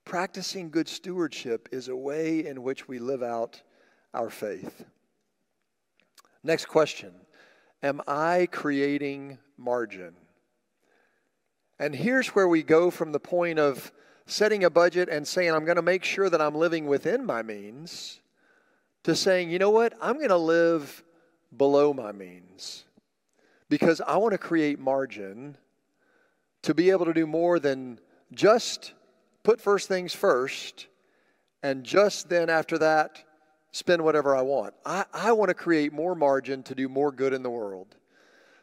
Practicing 0.05 0.71
good 0.71 0.89
stewardship 0.89 1.69
is 1.73 1.89
a 1.89 1.97
way 1.97 2.47
in 2.47 2.63
which 2.63 2.87
we 2.87 2.99
live 2.99 3.23
out 3.23 3.61
our 4.15 4.31
faith. 4.31 4.85
Next 6.43 6.67
question 6.67 7.13
Am 7.83 8.01
I 8.07 8.49
creating 8.51 9.39
margin? 9.57 10.15
And 11.79 11.95
here's 11.95 12.29
where 12.29 12.49
we 12.49 12.63
go 12.63 12.91
from 12.91 13.13
the 13.13 13.21
point 13.21 13.59
of 13.59 13.93
setting 14.29 14.65
a 14.65 14.71
budget 14.71 15.09
and 15.09 15.27
saying, 15.27 15.51
I'm 15.51 15.65
going 15.65 15.77
to 15.77 15.83
make 15.83 16.05
sure 16.05 16.31
that 16.31 16.41
I'm 16.41 16.55
living 16.55 16.87
within 16.87 17.25
my 17.25 17.43
means, 17.43 18.21
to 19.05 19.17
saying, 19.17 19.51
you 19.51 19.59
know 19.59 19.71
what, 19.71 19.95
I'm 20.01 20.17
going 20.17 20.29
to 20.29 20.37
live 20.37 21.03
below 21.57 21.95
my 21.95 22.13
means 22.13 22.85
because 23.69 24.01
I 24.01 24.17
want 24.19 24.33
to 24.33 24.39
create 24.39 24.79
margin 24.79 25.57
to 26.63 26.75
be 26.75 26.91
able 26.91 27.07
to 27.07 27.15
do 27.15 27.27
more 27.27 27.59
than 27.59 27.99
just 28.33 28.93
put 29.43 29.61
first 29.61 29.89
things 29.89 30.15
first 30.15 30.87
and 31.63 31.85
just 31.85 32.29
then 32.29 32.51
after 32.51 32.79
that 32.79 33.23
spend 33.73 34.03
whatever 34.03 34.37
I 34.37 34.43
want. 34.43 34.75
I, 34.85 35.05
I 35.13 35.33
want 35.33 35.49
to 35.49 35.55
create 35.55 35.93
more 35.93 36.15
margin 36.15 36.63
to 36.65 36.75
do 36.75 36.89
more 36.89 37.13
good 37.13 37.33
in 37.33 37.43
the 37.43 37.51
world. 37.51 37.97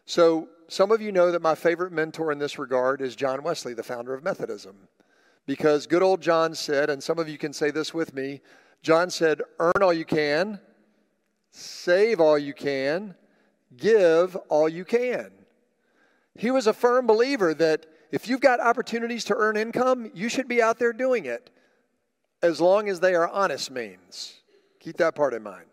So, 0.05 0.49
some 0.67 0.91
of 0.91 0.99
you 0.99 1.11
know 1.11 1.31
that 1.31 1.43
my 1.43 1.53
favorite 1.53 1.91
mentor 1.91 2.31
in 2.31 2.39
this 2.39 2.57
regard 2.57 2.99
is 2.99 3.15
John 3.15 3.43
Wesley, 3.43 3.75
the 3.75 3.83
founder 3.83 4.15
of 4.15 4.23
Methodism. 4.23 4.75
Because 5.45 5.85
good 5.87 6.01
old 6.01 6.21
John 6.21 6.55
said, 6.55 6.89
and 6.89 7.01
some 7.01 7.19
of 7.19 7.29
you 7.29 7.37
can 7.37 7.53
say 7.53 7.71
this 7.71 7.93
with 7.93 8.13
me 8.13 8.41
John 8.81 9.09
said, 9.09 9.41
earn 9.59 9.81
all 9.81 9.93
you 9.93 10.05
can, 10.05 10.59
save 11.49 12.19
all 12.19 12.37
you 12.37 12.53
can, 12.53 13.15
give 13.75 14.35
all 14.47 14.69
you 14.69 14.85
can. 14.85 15.31
He 16.35 16.51
was 16.51 16.67
a 16.67 16.73
firm 16.73 17.07
believer 17.07 17.53
that 17.55 17.87
if 18.11 18.27
you've 18.27 18.41
got 18.41 18.59
opportunities 18.59 19.23
to 19.25 19.35
earn 19.35 19.57
income, 19.57 20.11
you 20.13 20.29
should 20.29 20.47
be 20.47 20.61
out 20.61 20.77
there 20.77 20.93
doing 20.93 21.25
it 21.25 21.49
as 22.43 22.61
long 22.61 22.89
as 22.89 22.99
they 22.99 23.15
are 23.15 23.27
honest 23.27 23.71
means. 23.71 24.35
Keep 24.79 24.97
that 24.97 25.15
part 25.15 25.33
in 25.33 25.41
mind. 25.41 25.65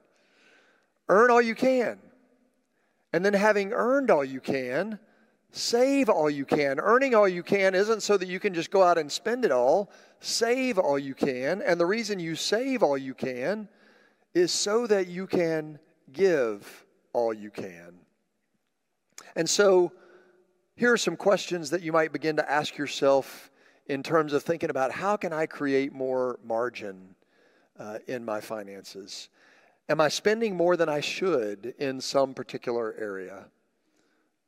Earn 1.08 1.30
all 1.30 1.42
you 1.42 1.54
can. 1.54 1.98
And 3.12 3.22
then, 3.22 3.34
having 3.34 3.74
earned 3.74 4.10
all 4.10 4.24
you 4.24 4.40
can, 4.40 4.98
save 5.52 6.08
all 6.08 6.28
you 6.28 6.44
can. 6.44 6.80
Earning 6.80 7.14
all 7.14 7.28
you 7.28 7.42
can 7.42 7.74
isn't 7.74 8.02
so 8.02 8.16
that 8.16 8.26
you 8.26 8.40
can 8.40 8.54
just 8.54 8.70
go 8.70 8.82
out 8.82 8.98
and 8.98 9.10
spend 9.10 9.44
it 9.44 9.52
all. 9.52 9.90
Save 10.20 10.78
all 10.78 10.98
you 10.98 11.14
can. 11.14 11.62
And 11.62 11.78
the 11.78 11.86
reason 11.86 12.18
you 12.18 12.34
save 12.34 12.82
all 12.82 12.98
you 12.98 13.14
can 13.14 13.68
is 14.34 14.50
so 14.50 14.86
that 14.86 15.08
you 15.08 15.26
can 15.26 15.78
give 16.12 16.84
all 17.12 17.32
you 17.32 17.50
can. 17.50 17.94
And 19.36 19.48
so, 19.48 19.92
here 20.74 20.92
are 20.92 20.98
some 20.98 21.16
questions 21.16 21.70
that 21.70 21.82
you 21.82 21.92
might 21.92 22.12
begin 22.12 22.36
to 22.36 22.50
ask 22.50 22.78
yourself 22.78 23.50
in 23.86 24.02
terms 24.02 24.32
of 24.32 24.42
thinking 24.42 24.70
about 24.70 24.90
how 24.90 25.16
can 25.16 25.32
I 25.32 25.46
create 25.46 25.92
more 25.92 26.38
margin 26.44 27.14
uh, 27.78 27.98
in 28.08 28.24
my 28.24 28.40
finances? 28.40 29.28
Am 29.88 30.00
I 30.00 30.08
spending 30.08 30.56
more 30.56 30.76
than 30.76 30.88
I 30.88 31.00
should 31.00 31.74
in 31.78 32.00
some 32.00 32.32
particular 32.32 32.94
area? 32.98 33.46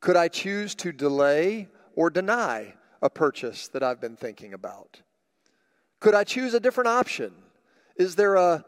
Could 0.05 0.17
I 0.17 0.27
choose 0.27 0.75
to 0.75 0.91
delay 0.91 1.67
or 1.95 2.11
deny 2.11 2.75
a 3.01 3.09
purchase 3.09 3.69
that 3.69 3.81
I've 3.81 3.99
been 3.99 4.15
thinking 4.15 4.53
about? 4.53 5.01
Could 5.99 6.13
I 6.13 6.23
choose 6.23 6.53
a 6.53 6.59
different 6.59 6.89
option? 6.89 7.33
Is 7.95 8.15
there 8.15 8.35
a 8.35 8.63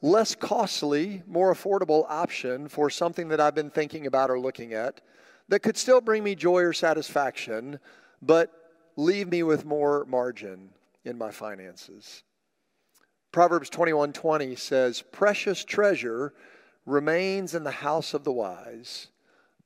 less 0.00 0.34
costly, 0.34 1.22
more 1.26 1.52
affordable 1.52 2.06
option 2.08 2.68
for 2.68 2.88
something 2.88 3.28
that 3.28 3.38
I've 3.38 3.54
been 3.54 3.68
thinking 3.68 4.06
about 4.06 4.30
or 4.30 4.40
looking 4.40 4.72
at 4.72 5.02
that 5.48 5.60
could 5.60 5.76
still 5.76 6.00
bring 6.00 6.24
me 6.24 6.34
joy 6.34 6.62
or 6.62 6.72
satisfaction, 6.72 7.80
but 8.22 8.50
leave 8.96 9.28
me 9.28 9.42
with 9.42 9.66
more 9.66 10.06
margin 10.06 10.70
in 11.04 11.18
my 11.18 11.30
finances? 11.30 12.22
Proverbs 13.30 13.68
21:20 13.68 14.56
says, 14.56 15.02
"Precious 15.02 15.66
treasure 15.66 16.32
remains 16.86 17.54
in 17.54 17.64
the 17.64 17.72
house 17.72 18.14
of 18.14 18.24
the 18.24 18.32
wise, 18.32 19.08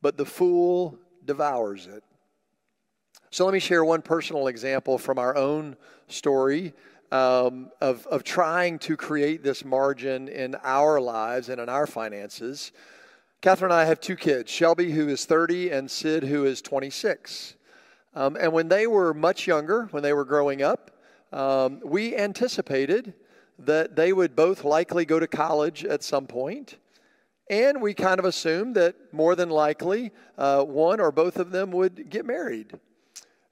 but 0.01 0.17
the 0.17 0.27
fool 0.27 0.99
devours 1.25 1.87
it." 1.87 2.03
So 3.31 3.45
let 3.47 3.55
me 3.55 3.61
share 3.61 3.85
one 3.85 4.03
personal 4.03 4.49
example 4.49 4.99
from 4.99 5.19
our 5.19 5.35
own 5.37 5.77
story 6.09 6.75
um, 7.11 7.71
of, 7.81 8.07
of 8.07 8.25
trying 8.25 8.79
to 8.81 8.97
create 8.97 9.43
this 9.43 9.65
margin 9.65 10.29
in 10.29 10.57
our 10.63 11.01
lives 11.01 11.49
and 11.49 11.61
in 11.61 11.69
our 11.69 11.87
finances. 11.87 12.73
Catherine 13.43 13.71
and 13.71 13.81
I 13.81 13.85
have 13.85 14.01
two 14.01 14.17
kids 14.17 14.51
Shelby, 14.51 14.93
who 14.93 15.09
is 15.09 15.27
30, 15.27 15.71
and 15.71 15.91
Sid, 15.91 16.25
who 16.25 16.45
is 16.45 16.63
26. 16.63 17.57
Um, 18.15 18.37
and 18.39 18.53
when 18.53 18.69
they 18.69 18.87
were 18.87 19.15
much 19.15 19.47
younger, 19.47 19.89
when 19.91 20.03
they 20.03 20.13
were 20.13 20.25
growing 20.25 20.63
up, 20.63 20.91
um, 21.33 21.81
we 21.85 22.17
anticipated 22.17 23.15
that 23.59 23.97
they 23.97 24.13
would 24.13 24.37
both 24.37 24.65
likely 24.65 25.05
go 25.05 25.19
to 25.19 25.27
college 25.27 25.85
at 25.85 26.03
some 26.03 26.27
point. 26.27 26.77
And 27.51 27.83
we 27.83 27.95
kind 27.95 28.19
of 28.19 28.25
assumed 28.25 28.77
that 28.77 28.95
more 29.13 29.35
than 29.35 29.51
likely 29.51 30.13
uh, 30.39 30.63
one 30.63 31.01
or 31.01 31.13
both 31.13 31.37
of 31.37 31.51
them 31.51 31.71
would 31.73 32.09
get 32.09 32.25
married. 32.25 32.79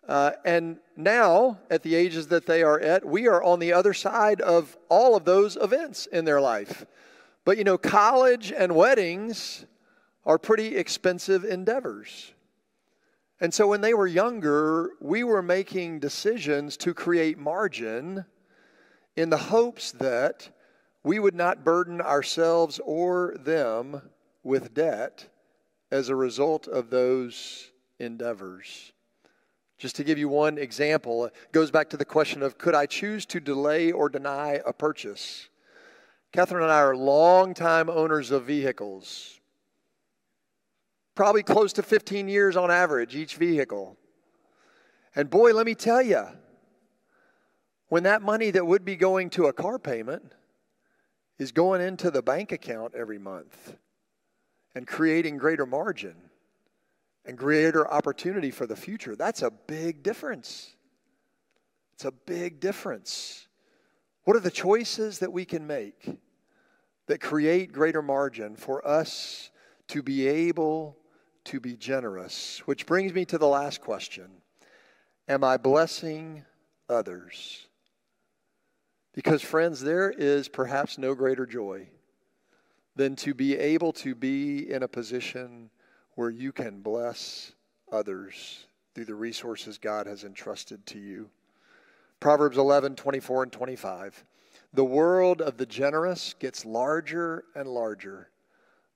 Uh, 0.08 0.32
and 0.44 0.78
now, 0.96 1.58
at 1.70 1.82
the 1.82 1.94
ages 1.94 2.28
that 2.28 2.46
they 2.46 2.62
are 2.62 2.80
at, 2.80 3.04
we 3.04 3.28
are 3.28 3.42
on 3.42 3.58
the 3.58 3.72
other 3.72 3.94
side 3.94 4.40
of 4.40 4.76
all 4.88 5.14
of 5.14 5.24
those 5.24 5.56
events 5.56 6.06
in 6.06 6.24
their 6.24 6.40
life. 6.40 6.84
But 7.44 7.58
you 7.58 7.64
know, 7.64 7.78
college 7.78 8.52
and 8.52 8.74
weddings 8.74 9.64
are 10.24 10.38
pretty 10.38 10.76
expensive 10.76 11.44
endeavors. 11.44 12.32
And 13.40 13.54
so 13.54 13.66
when 13.68 13.80
they 13.80 13.94
were 13.94 14.06
younger, 14.06 14.90
we 15.00 15.24
were 15.24 15.42
making 15.42 16.00
decisions 16.00 16.76
to 16.78 16.92
create 16.92 17.38
margin 17.38 18.26
in 19.16 19.30
the 19.30 19.38
hopes 19.38 19.92
that 19.92 20.50
we 21.02 21.18
would 21.18 21.34
not 21.34 21.64
burden 21.64 22.00
ourselves 22.00 22.80
or 22.84 23.34
them 23.38 24.02
with 24.42 24.74
debt 24.74 25.26
as 25.90 26.08
a 26.08 26.16
result 26.16 26.68
of 26.68 26.90
those 26.90 27.70
endeavors. 27.98 28.92
Just 29.78 29.96
to 29.96 30.04
give 30.04 30.18
you 30.18 30.28
one 30.28 30.58
example, 30.58 31.24
it 31.24 31.34
goes 31.52 31.70
back 31.70 31.88
to 31.90 31.96
the 31.96 32.04
question 32.04 32.42
of 32.42 32.58
could 32.58 32.74
I 32.74 32.86
choose 32.86 33.24
to 33.26 33.40
delay 33.40 33.92
or 33.92 34.08
deny 34.08 34.60
a 34.66 34.72
purchase? 34.72 35.48
Catherine 36.32 36.62
and 36.62 36.70
I 36.70 36.80
are 36.80 36.94
longtime 36.94 37.88
owners 37.88 38.30
of 38.30 38.44
vehicles, 38.44 39.40
probably 41.14 41.42
close 41.42 41.72
to 41.72 41.82
15 41.82 42.28
years 42.28 42.56
on 42.56 42.70
average 42.70 43.16
each 43.16 43.36
vehicle. 43.36 43.96
And 45.16 45.28
boy, 45.28 45.54
let 45.54 45.66
me 45.66 45.74
tell 45.74 46.02
you, 46.02 46.24
when 47.88 48.04
that 48.04 48.22
money 48.22 48.52
that 48.52 48.66
would 48.66 48.84
be 48.84 48.94
going 48.94 49.30
to 49.30 49.46
a 49.46 49.52
car 49.52 49.78
payment 49.78 50.34
is 51.40 51.52
going 51.52 51.80
into 51.80 52.10
the 52.10 52.22
bank 52.22 52.52
account 52.52 52.94
every 52.94 53.18
month 53.18 53.74
and 54.74 54.86
creating 54.86 55.38
greater 55.38 55.64
margin 55.64 56.14
and 57.24 57.36
greater 57.36 57.90
opportunity 57.90 58.50
for 58.50 58.66
the 58.66 58.76
future. 58.76 59.16
That's 59.16 59.40
a 59.40 59.50
big 59.50 60.02
difference. 60.02 60.74
It's 61.94 62.04
a 62.04 62.12
big 62.12 62.60
difference. 62.60 63.48
What 64.24 64.36
are 64.36 64.40
the 64.40 64.50
choices 64.50 65.18
that 65.20 65.32
we 65.32 65.46
can 65.46 65.66
make 65.66 66.18
that 67.06 67.22
create 67.22 67.72
greater 67.72 68.02
margin 68.02 68.54
for 68.54 68.86
us 68.86 69.50
to 69.88 70.02
be 70.02 70.28
able 70.28 70.98
to 71.44 71.58
be 71.58 71.74
generous? 71.74 72.58
Which 72.66 72.84
brings 72.84 73.14
me 73.14 73.24
to 73.24 73.38
the 73.38 73.48
last 73.48 73.80
question 73.80 74.30
Am 75.26 75.42
I 75.42 75.56
blessing 75.56 76.44
others? 76.86 77.66
Because, 79.12 79.42
friends, 79.42 79.80
there 79.80 80.10
is 80.10 80.48
perhaps 80.48 80.96
no 80.96 81.14
greater 81.14 81.46
joy 81.46 81.88
than 82.96 83.16
to 83.16 83.34
be 83.34 83.56
able 83.56 83.92
to 83.94 84.14
be 84.14 84.70
in 84.70 84.82
a 84.82 84.88
position 84.88 85.70
where 86.14 86.30
you 86.30 86.52
can 86.52 86.80
bless 86.80 87.52
others 87.90 88.66
through 88.94 89.06
the 89.06 89.14
resources 89.14 89.78
God 89.78 90.06
has 90.06 90.24
entrusted 90.24 90.84
to 90.86 90.98
you. 90.98 91.30
Proverbs 92.20 92.58
11, 92.58 92.96
24, 92.96 93.44
and 93.44 93.52
25. 93.52 94.24
The 94.72 94.84
world 94.84 95.40
of 95.40 95.56
the 95.56 95.66
generous 95.66 96.34
gets 96.38 96.64
larger 96.64 97.44
and 97.54 97.68
larger. 97.68 98.28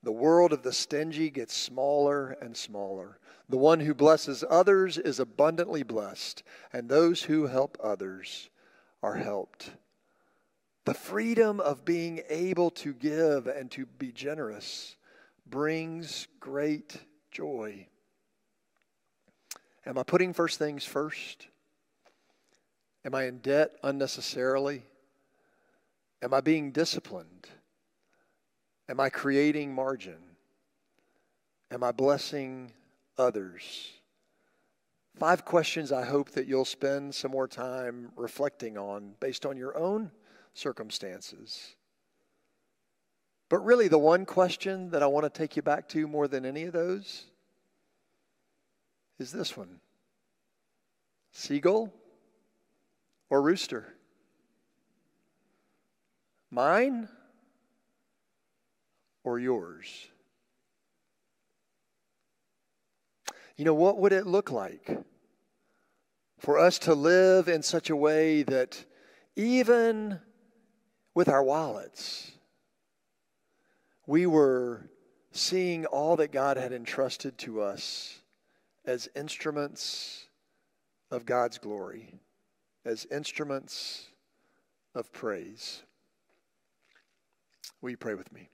The 0.02 0.12
world 0.12 0.52
of 0.52 0.62
the 0.62 0.72
stingy 0.72 1.30
gets 1.30 1.54
smaller 1.54 2.36
and 2.42 2.56
smaller. 2.56 3.18
The 3.48 3.56
one 3.56 3.80
who 3.80 3.94
blesses 3.94 4.44
others 4.48 4.98
is 4.98 5.18
abundantly 5.18 5.82
blessed, 5.82 6.42
and 6.72 6.88
those 6.88 7.22
who 7.22 7.46
help 7.46 7.78
others 7.82 8.50
are 9.02 9.16
helped. 9.16 9.70
The 10.84 10.94
freedom 10.94 11.60
of 11.60 11.84
being 11.84 12.20
able 12.28 12.70
to 12.72 12.92
give 12.92 13.46
and 13.46 13.70
to 13.70 13.86
be 13.86 14.12
generous 14.12 14.96
brings 15.46 16.28
great 16.40 16.96
joy? 17.30 17.86
Am 19.86 19.96
I 19.96 20.02
putting 20.02 20.34
first 20.34 20.58
things 20.58 20.84
first? 20.84 21.46
Am 23.04 23.14
I 23.14 23.24
in 23.24 23.38
debt 23.38 23.72
unnecessarily? 23.82 24.82
Am 26.22 26.34
I 26.34 26.40
being 26.40 26.70
disciplined? 26.70 27.48
Am 28.88 29.00
I 29.00 29.08
creating 29.08 29.74
margin? 29.74 30.18
Am 31.70 31.82
I 31.82 31.92
blessing 31.92 32.72
others? 33.16 33.90
Five 35.18 35.44
questions 35.44 35.92
I 35.92 36.04
hope 36.04 36.30
that 36.30 36.46
you'll 36.46 36.64
spend 36.64 37.14
some 37.14 37.30
more 37.30 37.48
time 37.48 38.10
reflecting 38.16 38.76
on 38.76 39.14
based 39.20 39.46
on 39.46 39.56
your 39.56 39.76
own 39.78 40.10
circumstances. 40.54 41.74
But 43.48 43.64
really, 43.64 43.88
the 43.88 43.98
one 43.98 44.24
question 44.24 44.90
that 44.90 45.02
I 45.02 45.06
want 45.06 45.24
to 45.24 45.30
take 45.30 45.56
you 45.56 45.62
back 45.62 45.88
to 45.90 46.08
more 46.08 46.26
than 46.26 46.46
any 46.46 46.64
of 46.64 46.72
those 46.72 47.26
is 49.18 49.30
this 49.30 49.56
one 49.56 49.80
Seagull 51.32 51.92
or 53.30 53.42
rooster? 53.42 53.94
Mine 56.50 57.08
or 59.24 59.38
yours? 59.38 60.08
You 63.56 63.64
know, 63.64 63.74
what 63.74 63.98
would 63.98 64.12
it 64.12 64.26
look 64.26 64.50
like 64.50 64.98
for 66.38 66.58
us 66.58 66.78
to 66.80 66.94
live 66.94 67.48
in 67.48 67.62
such 67.62 67.88
a 67.88 67.96
way 67.96 68.42
that 68.42 68.84
even 69.36 70.20
with 71.14 71.28
our 71.28 71.42
wallets, 71.42 72.32
we 74.06 74.26
were 74.26 74.88
seeing 75.32 75.86
all 75.86 76.16
that 76.16 76.32
God 76.32 76.56
had 76.56 76.72
entrusted 76.72 77.38
to 77.38 77.62
us 77.62 78.20
as 78.84 79.08
instruments 79.16 80.26
of 81.10 81.24
God's 81.24 81.58
glory, 81.58 82.20
as 82.84 83.06
instruments 83.10 84.06
of 84.94 85.12
praise. 85.12 85.82
Will 87.80 87.90
you 87.90 87.96
pray 87.96 88.14
with 88.14 88.32
me? 88.32 88.48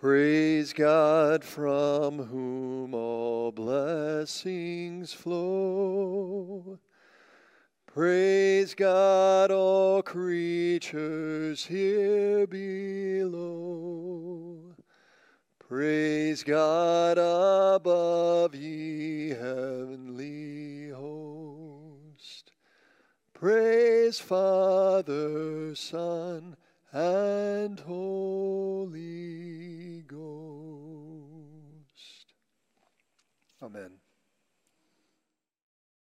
Praise 0.00 0.72
God 0.72 1.44
from 1.44 2.18
whom 2.20 2.94
all 2.94 3.52
blessings 3.52 5.12
flow. 5.12 6.78
Praise 7.84 8.72
God, 8.74 9.50
all 9.50 10.00
creatures 10.02 11.66
here 11.66 12.46
below. 12.46 13.36
Praise 15.58 16.44
God 16.44 17.18
above, 17.18 18.54
ye 18.54 19.28
heavenly 19.28 20.88
host. 20.88 22.52
Praise 23.34 24.18
Father, 24.18 25.74
Son, 25.74 26.56
and 26.92 27.78
Holy 27.80 28.90
Ghost. 30.06 30.26
Amen. 33.62 33.99